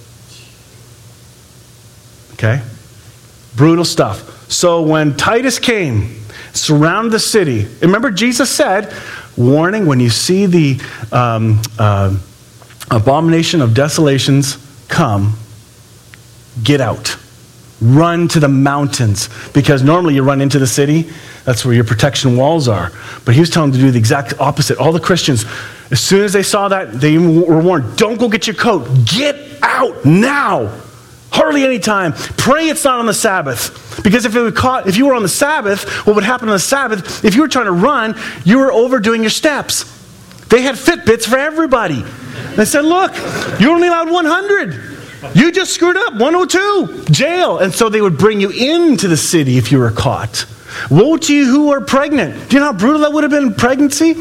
[2.38, 2.62] Okay?
[3.56, 4.50] Brutal stuff.
[4.52, 6.21] So when Titus came,
[6.54, 8.93] surrounded the city, remember Jesus said,
[9.36, 10.80] warning, when you see the
[11.12, 12.15] um, uh,
[12.91, 15.34] abomination of desolations come,
[16.63, 17.17] get out.
[17.82, 19.30] Run to the mountains.
[19.54, 21.10] Because normally you run into the city,
[21.43, 22.91] that's where your protection walls are.
[23.26, 24.78] But he was telling them to do the exact opposite.
[24.78, 25.45] All the Christians,
[25.91, 28.88] as soon as they saw that, they were warned don't go get your coat.
[29.06, 30.84] Get out now.
[31.31, 32.13] Hardly any time.
[32.13, 34.01] Pray it's not on the Sabbath.
[34.03, 36.59] Because if, it caught, if you were on the Sabbath, what would happen on the
[36.59, 39.83] Sabbath, if you were trying to run, you were overdoing your steps.
[40.49, 42.03] They had Fitbits for everybody.
[42.55, 43.13] They said, look,
[43.59, 45.35] you're only allowed 100.
[45.35, 46.13] You just screwed up.
[46.13, 47.05] 102.
[47.11, 47.59] Jail.
[47.59, 50.45] And so they would bring you into the city if you were caught.
[50.89, 52.49] Woe to you who are pregnant.
[52.49, 54.13] Do you know how brutal that would have been pregnancy?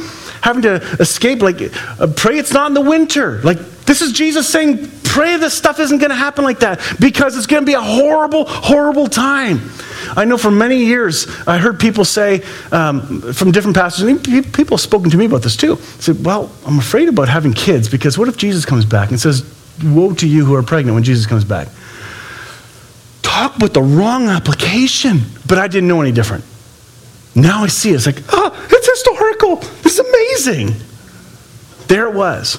[0.43, 3.41] Having to escape, like, uh, pray it's not in the winter.
[3.43, 7.39] Like, this is Jesus saying, pray this stuff isn't going to happen like that because
[7.39, 9.71] it's going to be a horrible, horrible time.
[10.15, 14.77] I know for many years, I heard people say um, from different pastors, and people
[14.77, 15.77] have spoken to me about this too.
[15.77, 19.43] Said, Well, I'm afraid about having kids because what if Jesus comes back and says,
[19.83, 21.69] Woe to you who are pregnant when Jesus comes back?
[23.23, 26.45] Talk with the wrong application, but I didn't know any different.
[27.35, 27.95] Now I see it.
[27.95, 29.61] It's like, oh, it's historical.
[29.85, 30.75] Is amazing.
[31.89, 32.59] There it was.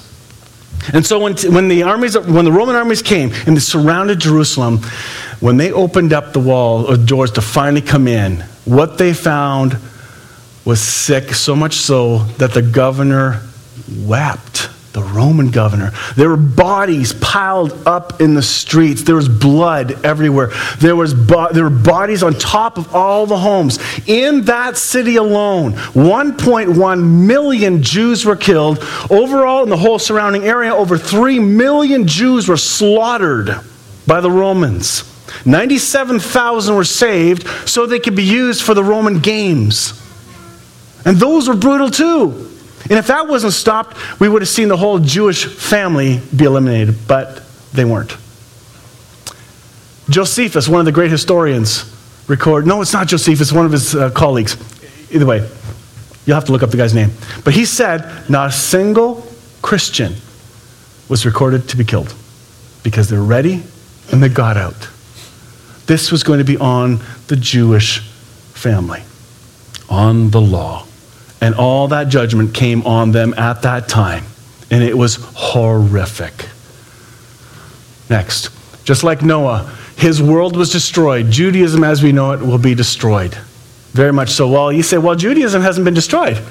[0.92, 4.78] And so when, when, the armies, when the Roman armies came and they surrounded Jerusalem,
[5.40, 9.78] when they opened up the wall or doors to finally come in, what they found
[10.64, 13.42] was sick, so much so that the governor
[14.00, 15.92] wept the Roman governor.
[16.16, 19.02] There were bodies piled up in the streets.
[19.02, 20.50] There was blood everywhere.
[20.78, 23.78] There, was bo- there were bodies on top of all the homes.
[24.06, 28.78] In that city alone, 1.1 million Jews were killed.
[29.10, 33.60] Overall, in the whole surrounding area, over 3 million Jews were slaughtered
[34.06, 35.04] by the Romans.
[35.44, 39.92] 97,000 were saved so they could be used for the Roman games.
[41.04, 42.47] And those were brutal too.
[42.90, 46.96] And if that wasn't stopped, we would have seen the whole Jewish family be eliminated,
[47.06, 48.16] but they weren't.
[50.08, 51.94] Josephus, one of the great historians,
[52.28, 52.66] record.
[52.66, 54.56] No, it's not Josephus, one of his uh, colleagues.
[55.10, 55.46] Either way,
[56.24, 57.10] you'll have to look up the guy's name.
[57.44, 59.26] But he said not a single
[59.60, 60.14] Christian
[61.08, 62.14] was recorded to be killed
[62.82, 63.62] because they're ready
[64.12, 64.88] and they got out.
[65.86, 68.00] This was going to be on the Jewish
[68.52, 69.02] family,
[69.88, 70.87] on the law.
[71.40, 74.24] And all that judgment came on them at that time.
[74.70, 76.48] And it was horrific.
[78.10, 78.50] Next,
[78.84, 81.30] just like Noah, his world was destroyed.
[81.30, 83.34] Judaism as we know it will be destroyed.
[83.92, 84.48] Very much so.
[84.48, 86.42] Well, you say, well, Judaism hasn't been destroyed.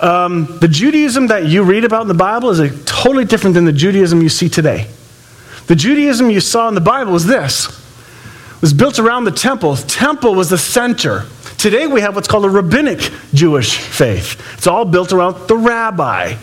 [0.00, 3.64] Um, the Judaism that you read about in the Bible is a, totally different than
[3.64, 4.88] the Judaism you see today.
[5.66, 7.68] The Judaism you saw in the Bible was this.
[7.68, 9.74] It was built around the temple.
[9.74, 11.24] The temple was the center.
[11.64, 14.38] Today we have what's called a rabbinic Jewish faith.
[14.58, 16.36] It's all built around the rabbi.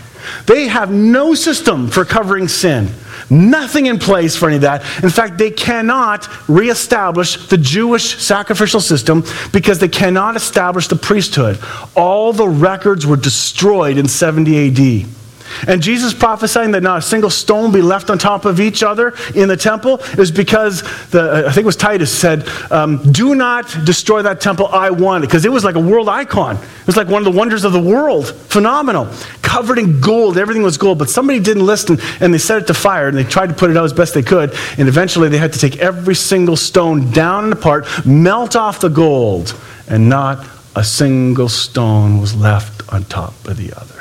[0.47, 2.89] They have no system for covering sin.
[3.29, 4.81] Nothing in place for any of that.
[5.03, 11.59] In fact, they cannot reestablish the Jewish sacrificial system because they cannot establish the priesthood.
[11.95, 15.20] All the records were destroyed in 70 AD.
[15.67, 19.13] And Jesus prophesying that not a single stone be left on top of each other
[19.35, 23.85] in the temple is because the, I think it was Titus said, um, "Do not
[23.85, 24.67] destroy that temple.
[24.67, 26.55] I want it," because it was like a world icon.
[26.57, 28.27] It was like one of the wonders of the world.
[28.27, 29.07] Phenomenal,
[29.41, 30.37] covered in gold.
[30.37, 30.97] Everything was gold.
[30.99, 33.69] But somebody didn't listen, and they set it to fire, and they tried to put
[33.69, 34.53] it out as best they could.
[34.77, 38.89] And eventually, they had to take every single stone down and apart, melt off the
[38.89, 39.55] gold,
[39.87, 44.00] and not a single stone was left on top of the other.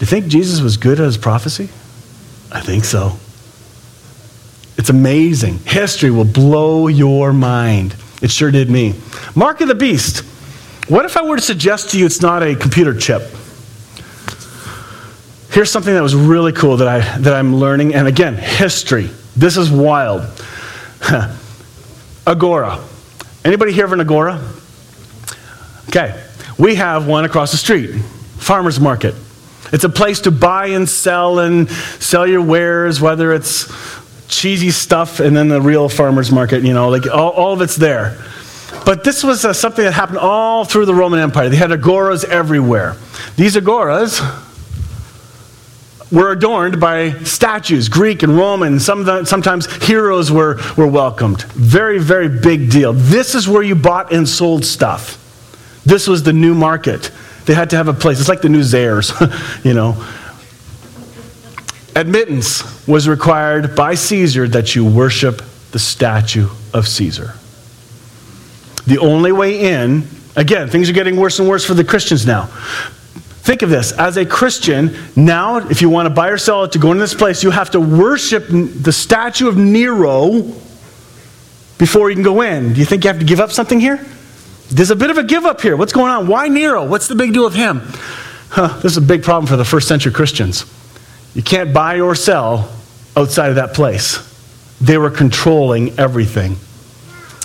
[0.00, 1.64] Do you think Jesus was good at his prophecy?
[2.50, 3.18] I think so.
[4.78, 5.58] It's amazing.
[5.58, 7.94] History will blow your mind.
[8.22, 8.94] It sure did me.
[9.34, 10.20] Mark of the beast.
[10.88, 13.20] What if I were to suggest to you it's not a computer chip?
[15.50, 17.94] Here's something that was really cool that, I, that I'm learning.
[17.94, 19.10] And again, history.
[19.36, 20.22] This is wild.
[22.26, 22.82] agora.
[23.44, 24.42] Anybody here of an agora?
[25.90, 26.24] Okay.
[26.58, 28.00] We have one across the street,
[28.38, 29.14] farmer's market.
[29.72, 33.72] It's a place to buy and sell and sell your wares, whether it's
[34.28, 37.76] cheesy stuff and then the real farmer's market, you know, like all, all of it's
[37.76, 38.16] there.
[38.84, 41.48] But this was uh, something that happened all through the Roman Empire.
[41.48, 42.96] They had agoras everywhere.
[43.36, 44.20] These agoras
[46.10, 48.80] were adorned by statues, Greek and Roman.
[48.80, 51.42] Some the, sometimes heroes were, were welcomed.
[51.52, 52.92] Very, very big deal.
[52.92, 55.16] This is where you bought and sold stuff.
[55.84, 57.10] This was the new market.
[57.50, 58.20] They had to have a place.
[58.20, 59.10] It's like the new Zayres,
[59.64, 59.96] you know.
[61.96, 67.34] Admittance was required by Caesar that you worship the statue of Caesar.
[68.86, 72.44] The only way in, again, things are getting worse and worse for the Christians now.
[73.42, 76.70] Think of this as a Christian, now, if you want to buy or sell it
[76.70, 80.42] to go into this place, you have to worship the statue of Nero
[81.78, 82.74] before you can go in.
[82.74, 84.06] Do you think you have to give up something here?
[84.70, 85.76] There's a bit of a give up here.
[85.76, 86.28] What's going on?
[86.28, 86.84] Why Nero?
[86.84, 87.82] What's the big deal with him?
[88.50, 90.64] Huh, this is a big problem for the first century Christians.
[91.34, 92.72] You can't buy or sell
[93.16, 94.26] outside of that place.
[94.80, 96.56] They were controlling everything.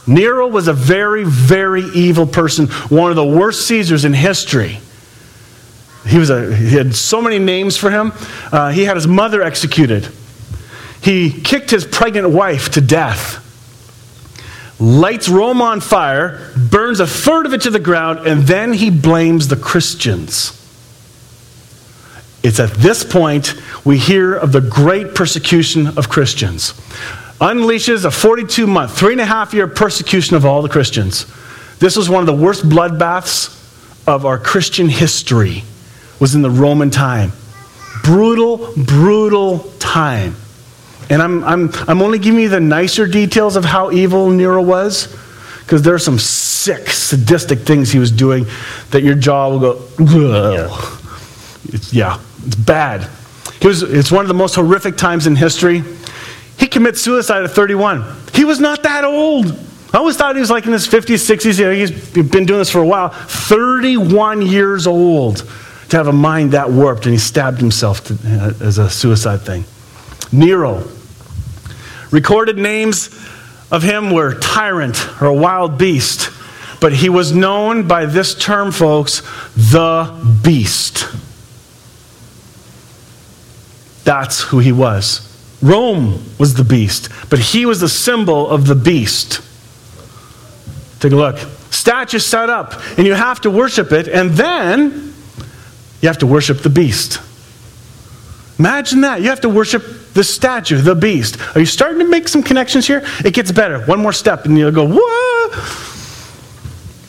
[0.07, 4.79] Nero was a very, very evil person, one of the worst Caesars in history.
[6.05, 8.13] He, was a, he had so many names for him.
[8.51, 10.07] Uh, he had his mother executed.
[11.01, 13.41] He kicked his pregnant wife to death
[14.79, 18.89] lights Rome on fire, burns a third of it to the ground, and then he
[18.89, 20.61] blames the Christians.
[22.43, 26.73] It's at this point we hear of the great persecution of Christians.
[27.41, 31.25] Unleashes a 42 month, three and a half year persecution of all the Christians.
[31.79, 33.51] This was one of the worst bloodbaths
[34.07, 35.63] of our Christian history,
[36.19, 37.31] was in the Roman time.
[38.03, 40.35] Brutal, brutal time.
[41.10, 45.15] And I'm, I'm, I'm only giving you the nicer details of how evil Nero was,
[45.60, 48.46] because there are some sick, sadistic things he was doing
[48.91, 51.00] that your jaw will go, yeah.
[51.74, 53.10] It's, yeah, it's bad.
[53.60, 55.84] He was, it's one of the most horrific times in history.
[56.58, 58.04] He commits suicide at 31.
[58.34, 59.48] He was not that old.
[59.94, 61.60] I always thought he was like in his 50s, 60s.
[61.60, 63.10] You know, he's been doing this for a while.
[63.10, 65.50] 31 years old
[65.89, 69.41] to have a mind that warped, and he stabbed himself to, uh, as a suicide
[69.41, 69.63] thing.
[70.38, 70.84] Nero,
[72.15, 73.10] Recorded names
[73.71, 76.30] of him were tyrant or wild beast,
[76.80, 79.21] but he was known by this term, folks,
[79.54, 81.08] the beast.
[84.06, 85.30] That's who he was.
[85.62, 89.41] Rome was the beast, but he was the symbol of the beast.
[91.02, 91.38] Take a look.
[91.71, 95.13] Statue set up, and you have to worship it, and then
[96.02, 97.19] you have to worship the beast.
[98.58, 99.21] Imagine that.
[99.21, 99.84] You have to worship
[100.15, 101.38] the statue, the beast.
[101.56, 103.04] Are you starting to make some connections here?
[103.23, 103.86] It gets better.
[103.86, 105.51] One more step, and you'll go, what?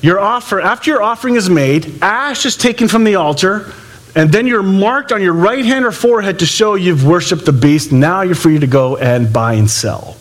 [0.03, 3.73] Your offer, after your offering is made, ash is taken from the altar,
[4.17, 7.53] and then you're marked on your right hand or forehead to show you've worshiped the
[7.53, 7.93] beast.
[7.93, 10.17] Now you're free to go and buy and sell.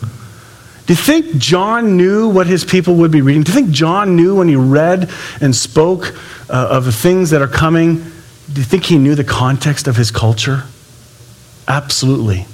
[0.00, 3.42] Do you think John knew what his people would be reading?
[3.42, 5.10] Do you think John knew when he read
[5.40, 6.14] and spoke
[6.50, 7.96] uh, of the things that are coming?
[8.52, 10.64] Do you think he knew the context of his culture?
[11.68, 12.46] Absolutely.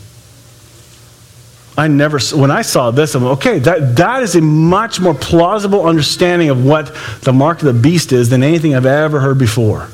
[1.77, 5.87] I never, when I saw this, I'm okay, that, that is a much more plausible
[5.87, 9.89] understanding of what the mark of the beast is than anything I've ever heard before.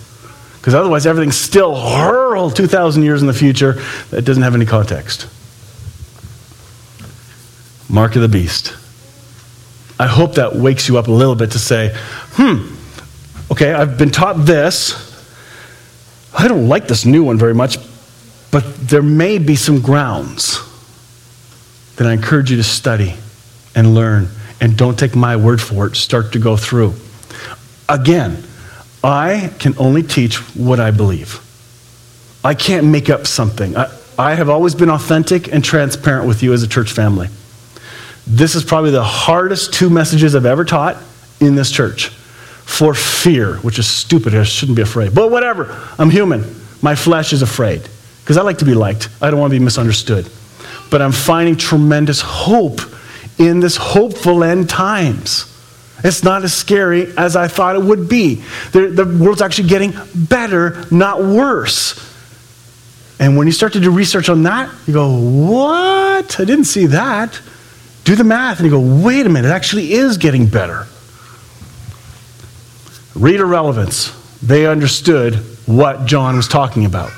[0.58, 3.80] Because otherwise, everything's still hurled 2,000 years in the future
[4.10, 5.26] that doesn't have any context.
[7.88, 8.74] Mark of the beast.
[9.98, 11.94] I hope that wakes you up a little bit to say,
[12.32, 12.74] hmm,
[13.50, 15.08] okay, I've been taught this.
[16.36, 17.78] I don't like this new one very much,
[18.50, 20.58] but there may be some grounds
[21.96, 23.14] that I encourage you to study
[23.74, 24.28] and learn.
[24.60, 25.96] And don't take my word for it.
[25.96, 26.94] Start to go through.
[27.88, 28.42] Again,
[29.02, 31.40] I can only teach what I believe.
[32.44, 33.76] I can't make up something.
[33.76, 37.28] I, I have always been authentic and transparent with you as a church family.
[38.26, 40.96] This is probably the hardest two messages I've ever taught
[41.40, 44.34] in this church for fear, which is stupid.
[44.34, 45.14] I shouldn't be afraid.
[45.14, 46.44] But whatever, I'm human.
[46.82, 47.88] My flesh is afraid
[48.30, 49.08] because I like to be liked.
[49.20, 50.30] I don't want to be misunderstood.
[50.88, 52.80] But I'm finding tremendous hope
[53.40, 55.52] in this hopeful end times.
[56.04, 58.36] It's not as scary as I thought it would be.
[58.70, 61.98] The, the world's actually getting better, not worse.
[63.18, 66.38] And when you start to do research on that, you go, What?
[66.38, 67.36] I didn't see that.
[68.04, 70.86] Do the math, and you go, Wait a minute, it actually is getting better.
[73.16, 74.12] Read Irrelevance.
[74.40, 75.34] They understood
[75.66, 77.10] what John was talking about.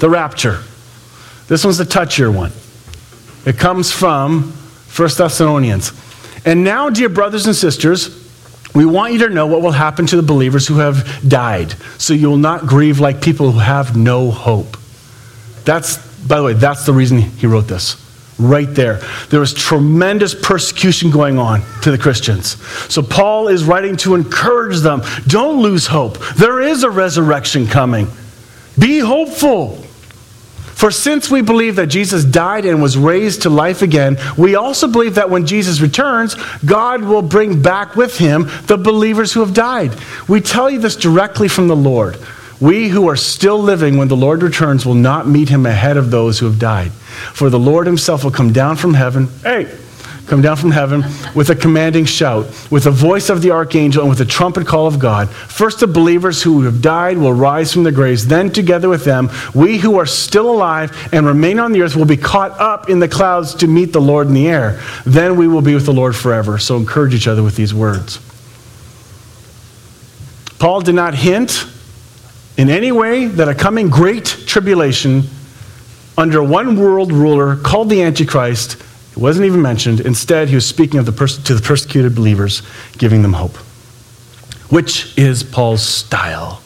[0.00, 0.62] The rapture.
[1.46, 2.52] This one's the touchier one.
[3.46, 4.52] It comes from
[4.96, 5.92] 1 Thessalonians.
[6.44, 8.16] And now, dear brothers and sisters,
[8.74, 12.14] we want you to know what will happen to the believers who have died, so
[12.14, 14.76] you will not grieve like people who have no hope.
[15.64, 17.96] That's, by the way, that's the reason he wrote this.
[18.38, 19.00] Right there.
[19.28, 22.62] There was tremendous persecution going on to the Christians.
[22.90, 26.18] So Paul is writing to encourage them don't lose hope.
[26.36, 28.08] There is a resurrection coming.
[28.78, 29.84] Be hopeful.
[30.80, 34.88] For since we believe that Jesus died and was raised to life again, we also
[34.88, 39.52] believe that when Jesus returns, God will bring back with him the believers who have
[39.52, 39.94] died.
[40.26, 42.16] We tell you this directly from the Lord.
[42.62, 46.10] We who are still living when the Lord returns will not meet him ahead of
[46.10, 46.92] those who have died.
[46.92, 49.28] For the Lord himself will come down from heaven.
[49.42, 49.64] Hey,
[50.30, 51.02] come down from heaven
[51.34, 54.86] with a commanding shout, with the voice of the archangel, and with the trumpet call
[54.86, 55.28] of God.
[55.28, 58.28] First, the believers who have died will rise from the graves.
[58.28, 62.04] Then, together with them, we who are still alive and remain on the earth will
[62.04, 64.80] be caught up in the clouds to meet the Lord in the air.
[65.04, 66.58] Then we will be with the Lord forever.
[66.58, 68.20] So, encourage each other with these words.
[70.60, 71.66] Paul did not hint
[72.56, 75.24] in any way that a coming great tribulation
[76.16, 78.80] under one world ruler called the Antichrist
[79.20, 80.00] it wasn't even mentioned.
[80.00, 82.62] Instead, he was speaking of the pers- to the persecuted believers,
[82.96, 83.54] giving them hope,
[84.70, 86.62] which is Paul's style.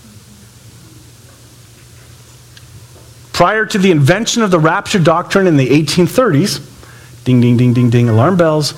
[3.32, 7.90] Prior to the invention of the rapture doctrine in the 1830s, ding, ding, ding, ding,
[7.90, 8.74] ding, alarm bells,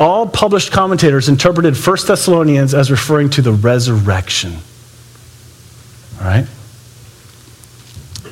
[0.00, 4.56] all published commentators interpreted 1 Thessalonians as referring to the resurrection.
[6.18, 6.46] All right?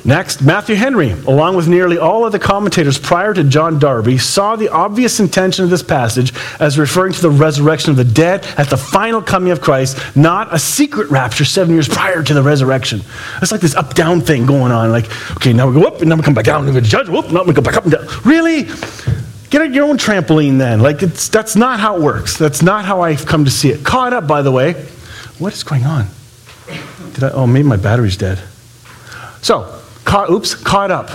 [0.07, 4.55] Next, Matthew Henry, along with nearly all of the commentators prior to John Darby, saw
[4.55, 8.69] the obvious intention of this passage as referring to the resurrection of the dead at
[8.69, 13.01] the final coming of Christ, not a secret rapture seven years prior to the resurrection.
[13.41, 14.91] It's like this up down thing going on.
[14.91, 17.09] Like, okay, now we go up, and now we come back down, and we judge,
[17.09, 18.07] whoop, now we go back up and down.
[18.23, 18.63] Really?
[19.49, 20.79] Get your own trampoline then.
[20.79, 22.37] Like, it's, that's not how it works.
[22.37, 23.83] That's not how I've come to see it.
[23.83, 24.71] Caught up, by the way.
[25.37, 26.07] What is going on?
[27.13, 27.29] Did I?
[27.31, 28.41] Oh, maybe my battery's dead.
[29.41, 29.76] So,
[30.07, 31.11] caught, oops, caught up.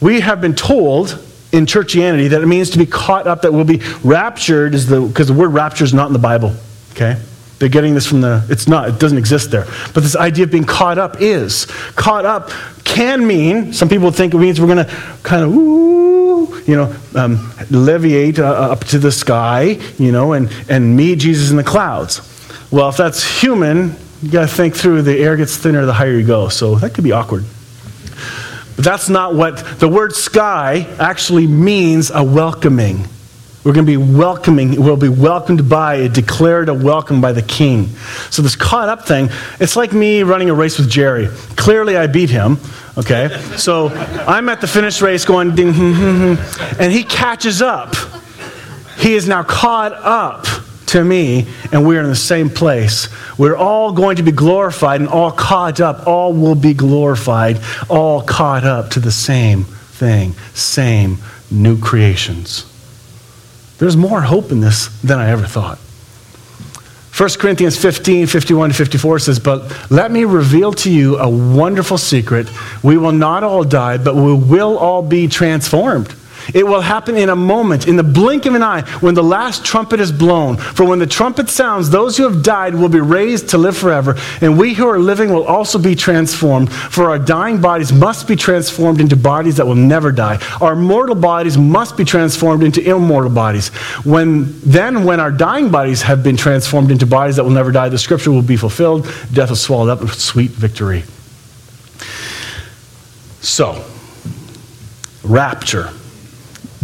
[0.00, 1.12] We have been told
[1.52, 5.00] in churchianity that it means to be caught up, that we'll be raptured, is the
[5.00, 6.54] because the word rapture is not in the Bible.
[6.90, 7.16] Okay?
[7.58, 9.64] They're getting this from the, it's not, it doesn't exist there.
[9.94, 11.64] But this idea of being caught up is.
[11.94, 12.50] Caught up
[12.84, 14.92] can mean, some people think it means we're going to
[15.22, 17.38] kind of, ooh, you know, um,
[17.70, 22.20] leviate uh, up to the sky, you know, and, and meet Jesus in the clouds.
[22.70, 26.12] Well, if that's human, you got to think through the air gets thinner the higher
[26.12, 26.48] you go.
[26.48, 27.44] So that could be awkward.
[28.76, 33.06] But that's not what the word sky actually means a welcoming.
[33.64, 37.42] We're going to be welcoming, we'll be welcomed by, a declared a welcome by the
[37.42, 37.88] king.
[38.30, 41.26] So, this caught up thing, it's like me running a race with Jerry.
[41.56, 42.58] Clearly, I beat him,
[42.96, 43.28] okay?
[43.56, 47.96] So, I'm at the finish race going ding, hmm, hmm, hmm, and he catches up.
[48.98, 50.46] He is now caught up
[50.86, 53.08] to me, and we're in the same place.
[53.38, 56.06] We're all going to be glorified and all caught up.
[56.06, 61.18] All will be glorified, all caught up to the same thing, same
[61.50, 62.72] new creations.
[63.78, 65.78] There's more hope in this than I ever thought.
[67.16, 71.96] 1 Corinthians 15, 51 to 54 says, But let me reveal to you a wonderful
[71.96, 72.46] secret.
[72.82, 76.14] We will not all die, but we will all be transformed
[76.54, 79.64] it will happen in a moment, in the blink of an eye, when the last
[79.64, 80.56] trumpet is blown.
[80.56, 84.16] For when the trumpet sounds, those who have died will be raised to live forever,
[84.40, 86.72] and we who are living will also be transformed.
[86.72, 90.38] For our dying bodies must be transformed into bodies that will never die.
[90.60, 93.68] Our mortal bodies must be transformed into immortal bodies.
[94.04, 97.88] When, then, when our dying bodies have been transformed into bodies that will never die,
[97.88, 99.04] the scripture will be fulfilled.
[99.32, 101.04] Death is swallowed up with sweet victory.
[103.40, 103.84] So,
[105.22, 105.90] rapture.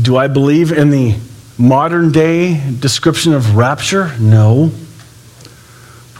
[0.02, 1.16] Do I believe in the
[1.56, 4.18] modern day description of rapture?
[4.18, 4.72] No.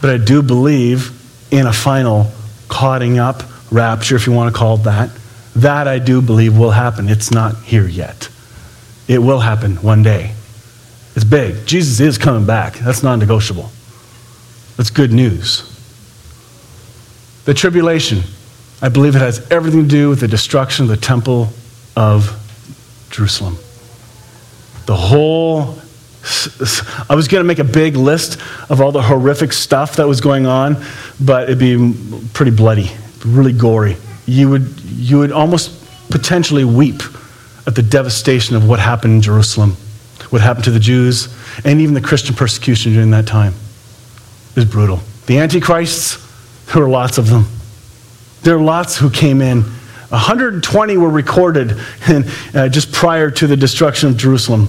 [0.01, 1.11] But I do believe
[1.51, 2.31] in a final
[2.69, 5.09] caughting up rapture, if you want to call it that.
[5.57, 7.09] That I do believe will happen.
[7.09, 8.29] It's not here yet.
[9.07, 10.33] It will happen one day.
[11.15, 11.67] It's big.
[11.67, 12.75] Jesus is coming back.
[12.75, 13.69] That's non negotiable.
[14.77, 15.69] That's good news.
[17.45, 18.21] The tribulation,
[18.81, 21.49] I believe it has everything to do with the destruction of the temple
[21.95, 22.39] of
[23.11, 23.57] Jerusalem.
[24.85, 25.75] The whole
[27.09, 30.21] I was going to make a big list of all the horrific stuff that was
[30.21, 30.77] going on,
[31.19, 31.93] but it'd be
[32.33, 32.91] pretty bloody,
[33.25, 33.97] really gory.
[34.25, 37.01] You would, you would almost potentially weep
[37.67, 39.71] at the devastation of what happened in Jerusalem,
[40.29, 41.27] what happened to the Jews,
[41.65, 43.53] and even the Christian persecution during that time.
[44.55, 45.01] is brutal.
[45.25, 46.17] The Antichrists,
[46.71, 47.47] there were lots of them.
[48.43, 49.65] There are lots who came in.
[50.13, 51.71] 120 were recorded
[52.07, 54.67] in, uh, just prior to the destruction of Jerusalem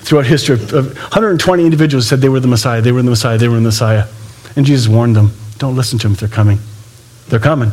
[0.00, 0.56] throughout history.
[0.56, 4.06] 120 individuals said they were the Messiah, they were the Messiah, they were the Messiah.
[4.56, 6.58] And Jesus warned them don't listen to them, they're coming.
[7.28, 7.70] They're coming.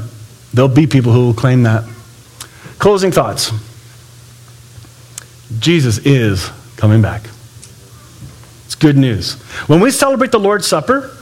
[0.53, 1.83] There'll be people who will claim that.
[2.77, 3.51] Closing thoughts
[5.59, 7.23] Jesus is coming back.
[8.65, 9.35] It's good news.
[9.67, 11.15] When we celebrate the Lord's Supper,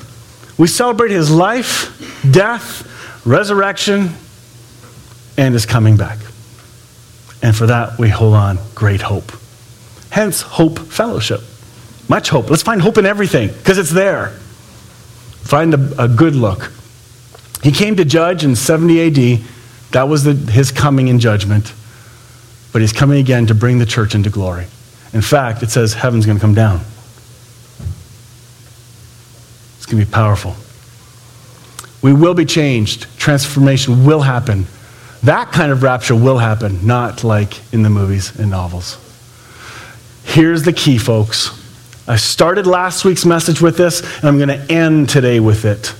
[0.58, 2.88] we celebrate his life, death,
[3.26, 4.16] resurrection,
[5.41, 6.19] and is coming back.
[7.41, 9.31] And for that, we hold on great hope.
[10.11, 11.41] Hence, Hope Fellowship.
[12.07, 12.51] Much hope.
[12.51, 14.27] Let's find hope in everything because it's there.
[15.41, 16.71] Find a, a, good look.
[17.63, 19.43] He came to judge in 70 AD.
[19.93, 21.73] That was the, his coming in judgment.
[22.71, 24.67] But he's coming again to bring the church into glory.
[25.11, 26.81] In fact, it says heaven's going to come down.
[29.77, 30.55] It's going to be powerful.
[32.03, 33.07] We will be changed.
[33.17, 34.67] Transformation will happen.
[35.24, 38.97] That kind of rapture will happen, not like in the movies and novels.
[40.24, 41.57] Here's the key, folks.
[42.07, 45.93] I started last week's message with this, and I'm going to end today with it.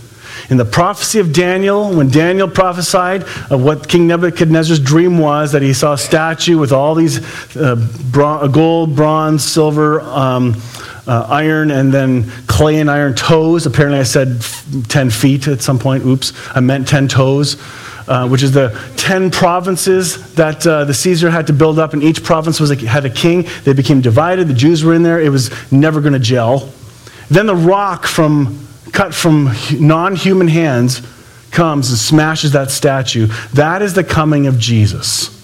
[0.50, 5.62] In the prophecy of Daniel, when Daniel prophesied of what King Nebuchadnezzar's dream was, that
[5.62, 7.20] he saw a statue with all these
[7.56, 7.76] uh,
[8.12, 10.56] bron- gold, bronze, silver, um,
[11.08, 13.66] uh, iron, and then clay and iron toes.
[13.68, 16.06] Apparently, I said f- 10 feet at some point.
[16.06, 17.56] Oops, I meant 10 toes.
[18.08, 22.04] Uh, which is the 10 provinces that uh, the Caesar had to build up, and
[22.04, 23.48] each province was a, had a king.
[23.64, 24.48] They became divided.
[24.48, 25.22] The Jews were in there.
[25.22, 26.70] It was never going to gel.
[27.30, 31.02] Then the rock from cut from non human hands
[31.52, 33.28] comes and smashes that statue.
[33.54, 35.38] That is the coming of Jesus.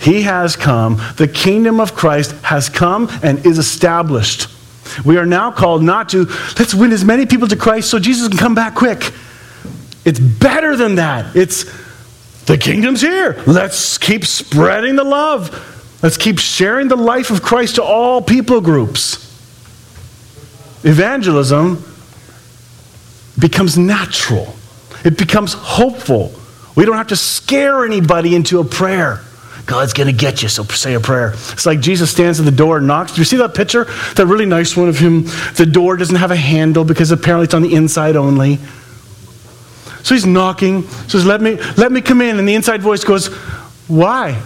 [0.00, 1.00] He has come.
[1.16, 4.48] The kingdom of Christ has come and is established.
[5.04, 6.26] We are now called not to,
[6.58, 9.12] let's win as many people to Christ so Jesus can come back quick.
[10.04, 11.34] It's better than that.
[11.34, 11.64] It's
[12.46, 13.42] the kingdom's here.
[13.46, 15.74] Let's keep spreading the love.
[16.02, 19.24] Let's keep sharing the life of Christ to all people groups.
[20.84, 21.82] Evangelism
[23.38, 24.54] becomes natural,
[25.04, 26.32] it becomes hopeful.
[26.76, 29.22] We don't have to scare anybody into a prayer.
[29.64, 31.32] God's going to get you, so say a prayer.
[31.32, 33.12] It's like Jesus stands at the door and knocks.
[33.12, 33.84] Do you see that picture?
[34.14, 35.24] That really nice one of him.
[35.56, 38.60] The door doesn't have a handle because apparently it's on the inside only.
[40.06, 42.38] So he's knocking, says, Let me, let me come in.
[42.38, 43.26] And the inside voice goes,
[43.88, 44.40] Why?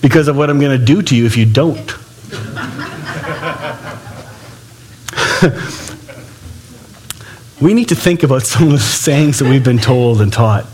[0.00, 1.74] Because of what I'm going to do to you if you don't.
[7.60, 10.66] we need to think about some of the sayings that we've been told and taught.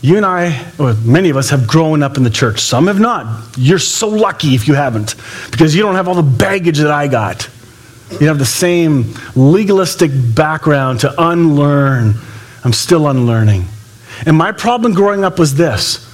[0.00, 2.60] You and I, or many of us, have grown up in the church.
[2.60, 3.58] Some have not.
[3.58, 5.16] You're so lucky if you haven't,
[5.50, 7.50] because you don't have all the baggage that I got.
[8.20, 12.14] You have the same legalistic background to unlearn.
[12.64, 13.64] I'm still unlearning.
[14.26, 16.04] And my problem growing up was this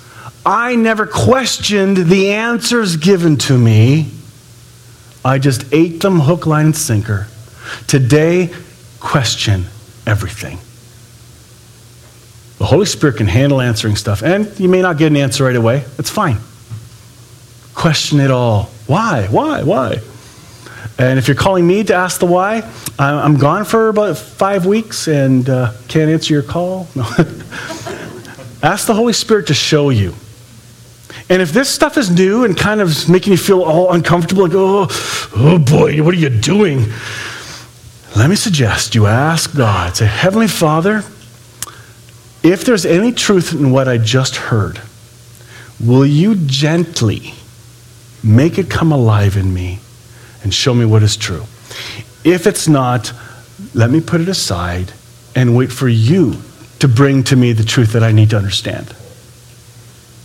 [0.45, 4.11] I never questioned the answers given to me,
[5.25, 7.27] I just ate them hook, line, and sinker.
[7.87, 8.53] Today,
[9.01, 9.65] question
[10.07, 10.59] everything.
[12.59, 15.57] The Holy Spirit can handle answering stuff, and you may not get an answer right
[15.57, 15.85] away.
[15.97, 16.39] That's fine.
[17.75, 18.65] Question it all.
[18.87, 19.27] Why?
[19.31, 19.63] Why?
[19.63, 20.01] Why?
[20.99, 25.09] And if you're calling me to ask the why, I'm gone for about five weeks
[25.09, 26.89] and uh, can't answer your call.
[26.97, 27.03] No.
[28.63, 30.15] ask the Holy Spirit to show you.
[31.29, 34.53] And if this stuff is new and kind of making you feel all uncomfortable, like,
[34.55, 34.87] oh,
[35.37, 36.87] oh boy, what are you doing?
[38.17, 40.99] Let me suggest you ask God, say, Heavenly Father,
[42.43, 44.81] if there's any truth in what I just heard,
[45.81, 47.35] will you gently
[48.23, 49.81] make it come alive in me
[50.45, 51.43] and show me what is true?
[52.23, 53.13] If it's not,
[53.75, 54.93] let me put it aside
[55.35, 56.37] and wait for you
[56.79, 58.95] to bring to me the truth that I need to understand.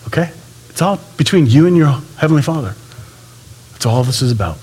[0.08, 0.32] Okay?
[0.70, 2.76] It's all between you and your Heavenly Father.
[3.72, 4.58] That's all this is about.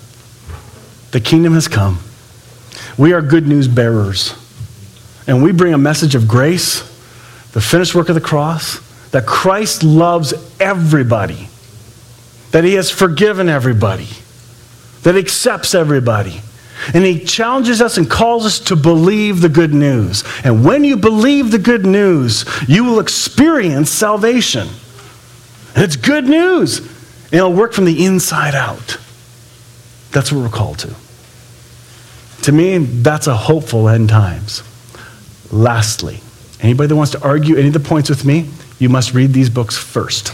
[1.11, 1.99] The kingdom has come.
[2.99, 4.35] We are good news bearers.
[5.27, 6.81] And we bring a message of grace,
[7.53, 8.81] the finished work of the cross,
[9.11, 11.49] that Christ loves everybody,
[12.51, 14.09] that he has forgiven everybody,
[15.07, 16.41] that accepts everybody.
[16.93, 20.25] And he challenges us and calls us to believe the good news.
[20.43, 24.67] And when you believe the good news, you will experience salvation.
[25.77, 26.81] And it's good news.
[27.27, 28.99] And it'll work from the inside out.
[30.11, 30.93] That's what we're called to.
[32.43, 34.65] To me, that's a hopeful end times.
[35.53, 36.19] Lastly,
[36.61, 38.51] anybody that wants to argue any of the points with me,
[38.81, 40.33] you must read these books first.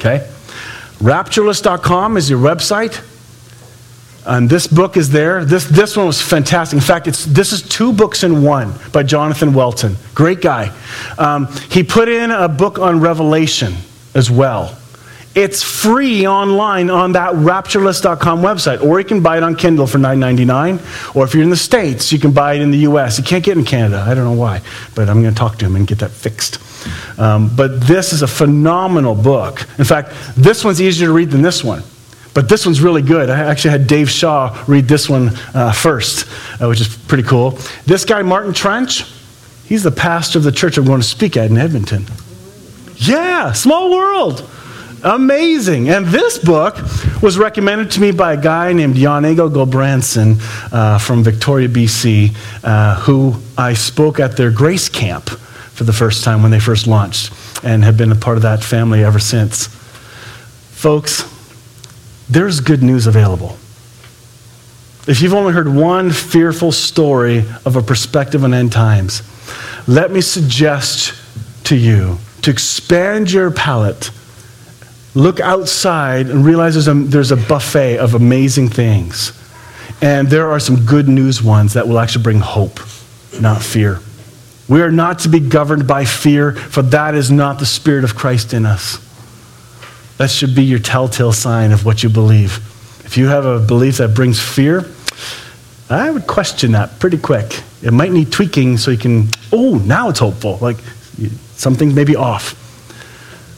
[0.00, 0.28] Okay?
[0.98, 3.00] Raptureless.com is your website.
[4.24, 5.44] And this book is there.
[5.44, 6.76] This, this one was fantastic.
[6.76, 9.96] In fact, it's, this is two books in one by Jonathan Welton.
[10.14, 10.72] Great guy.
[11.18, 13.74] Um, he put in a book on Revelation
[14.14, 14.76] as well.
[15.34, 19.98] It's free online on that raptureless.com website, or you can buy it on Kindle for
[19.98, 21.16] $9.99.
[21.16, 23.18] Or if you're in the States, you can buy it in the US.
[23.18, 24.04] You can't get it in Canada.
[24.06, 24.60] I don't know why,
[24.94, 26.58] but I'm going to talk to him and get that fixed.
[27.18, 29.66] Um, but this is a phenomenal book.
[29.78, 31.82] In fact, this one's easier to read than this one.
[32.34, 33.28] But this one's really good.
[33.28, 36.26] I actually had Dave Shaw read this one uh, first,
[36.60, 37.58] uh, which is pretty cool.
[37.84, 39.04] This guy, Martin Trench,
[39.66, 42.06] he's the pastor of the church I'm going to speak at in Edmonton.
[42.96, 44.48] Yeah, small world.
[45.02, 45.90] Amazing.
[45.90, 46.76] And this book
[47.20, 50.38] was recommended to me by a guy named Jan-Egil Gulbrandsen
[50.72, 56.22] uh, from Victoria, BC, uh, who I spoke at their Grace Camp for the first
[56.22, 57.32] time when they first launched
[57.64, 59.66] and have been a part of that family ever since.
[60.70, 61.31] Folks,
[62.32, 63.56] there's good news available.
[65.06, 69.22] If you've only heard one fearful story of a perspective on end times,
[69.88, 71.14] let me suggest
[71.64, 74.10] to you to expand your palate
[75.14, 79.38] look outside and realize there's a, there's a buffet of amazing things.
[80.00, 82.80] And there are some good news ones that will actually bring hope,
[83.40, 84.00] not fear.
[84.68, 88.14] We are not to be governed by fear, for that is not the Spirit of
[88.14, 89.01] Christ in us.
[90.18, 92.58] That should be your telltale sign of what you believe.
[93.04, 94.84] If you have a belief that brings fear,
[95.90, 97.62] I would question that pretty quick.
[97.82, 100.58] It might need tweaking so you can, oh, now it's hopeful.
[100.60, 100.78] Like
[101.56, 102.58] something may be off.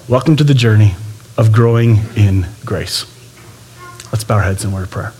[0.09, 0.95] Welcome to the journey
[1.37, 3.07] of growing in grace.
[4.13, 5.13] Let's bow our heads in word of prayer.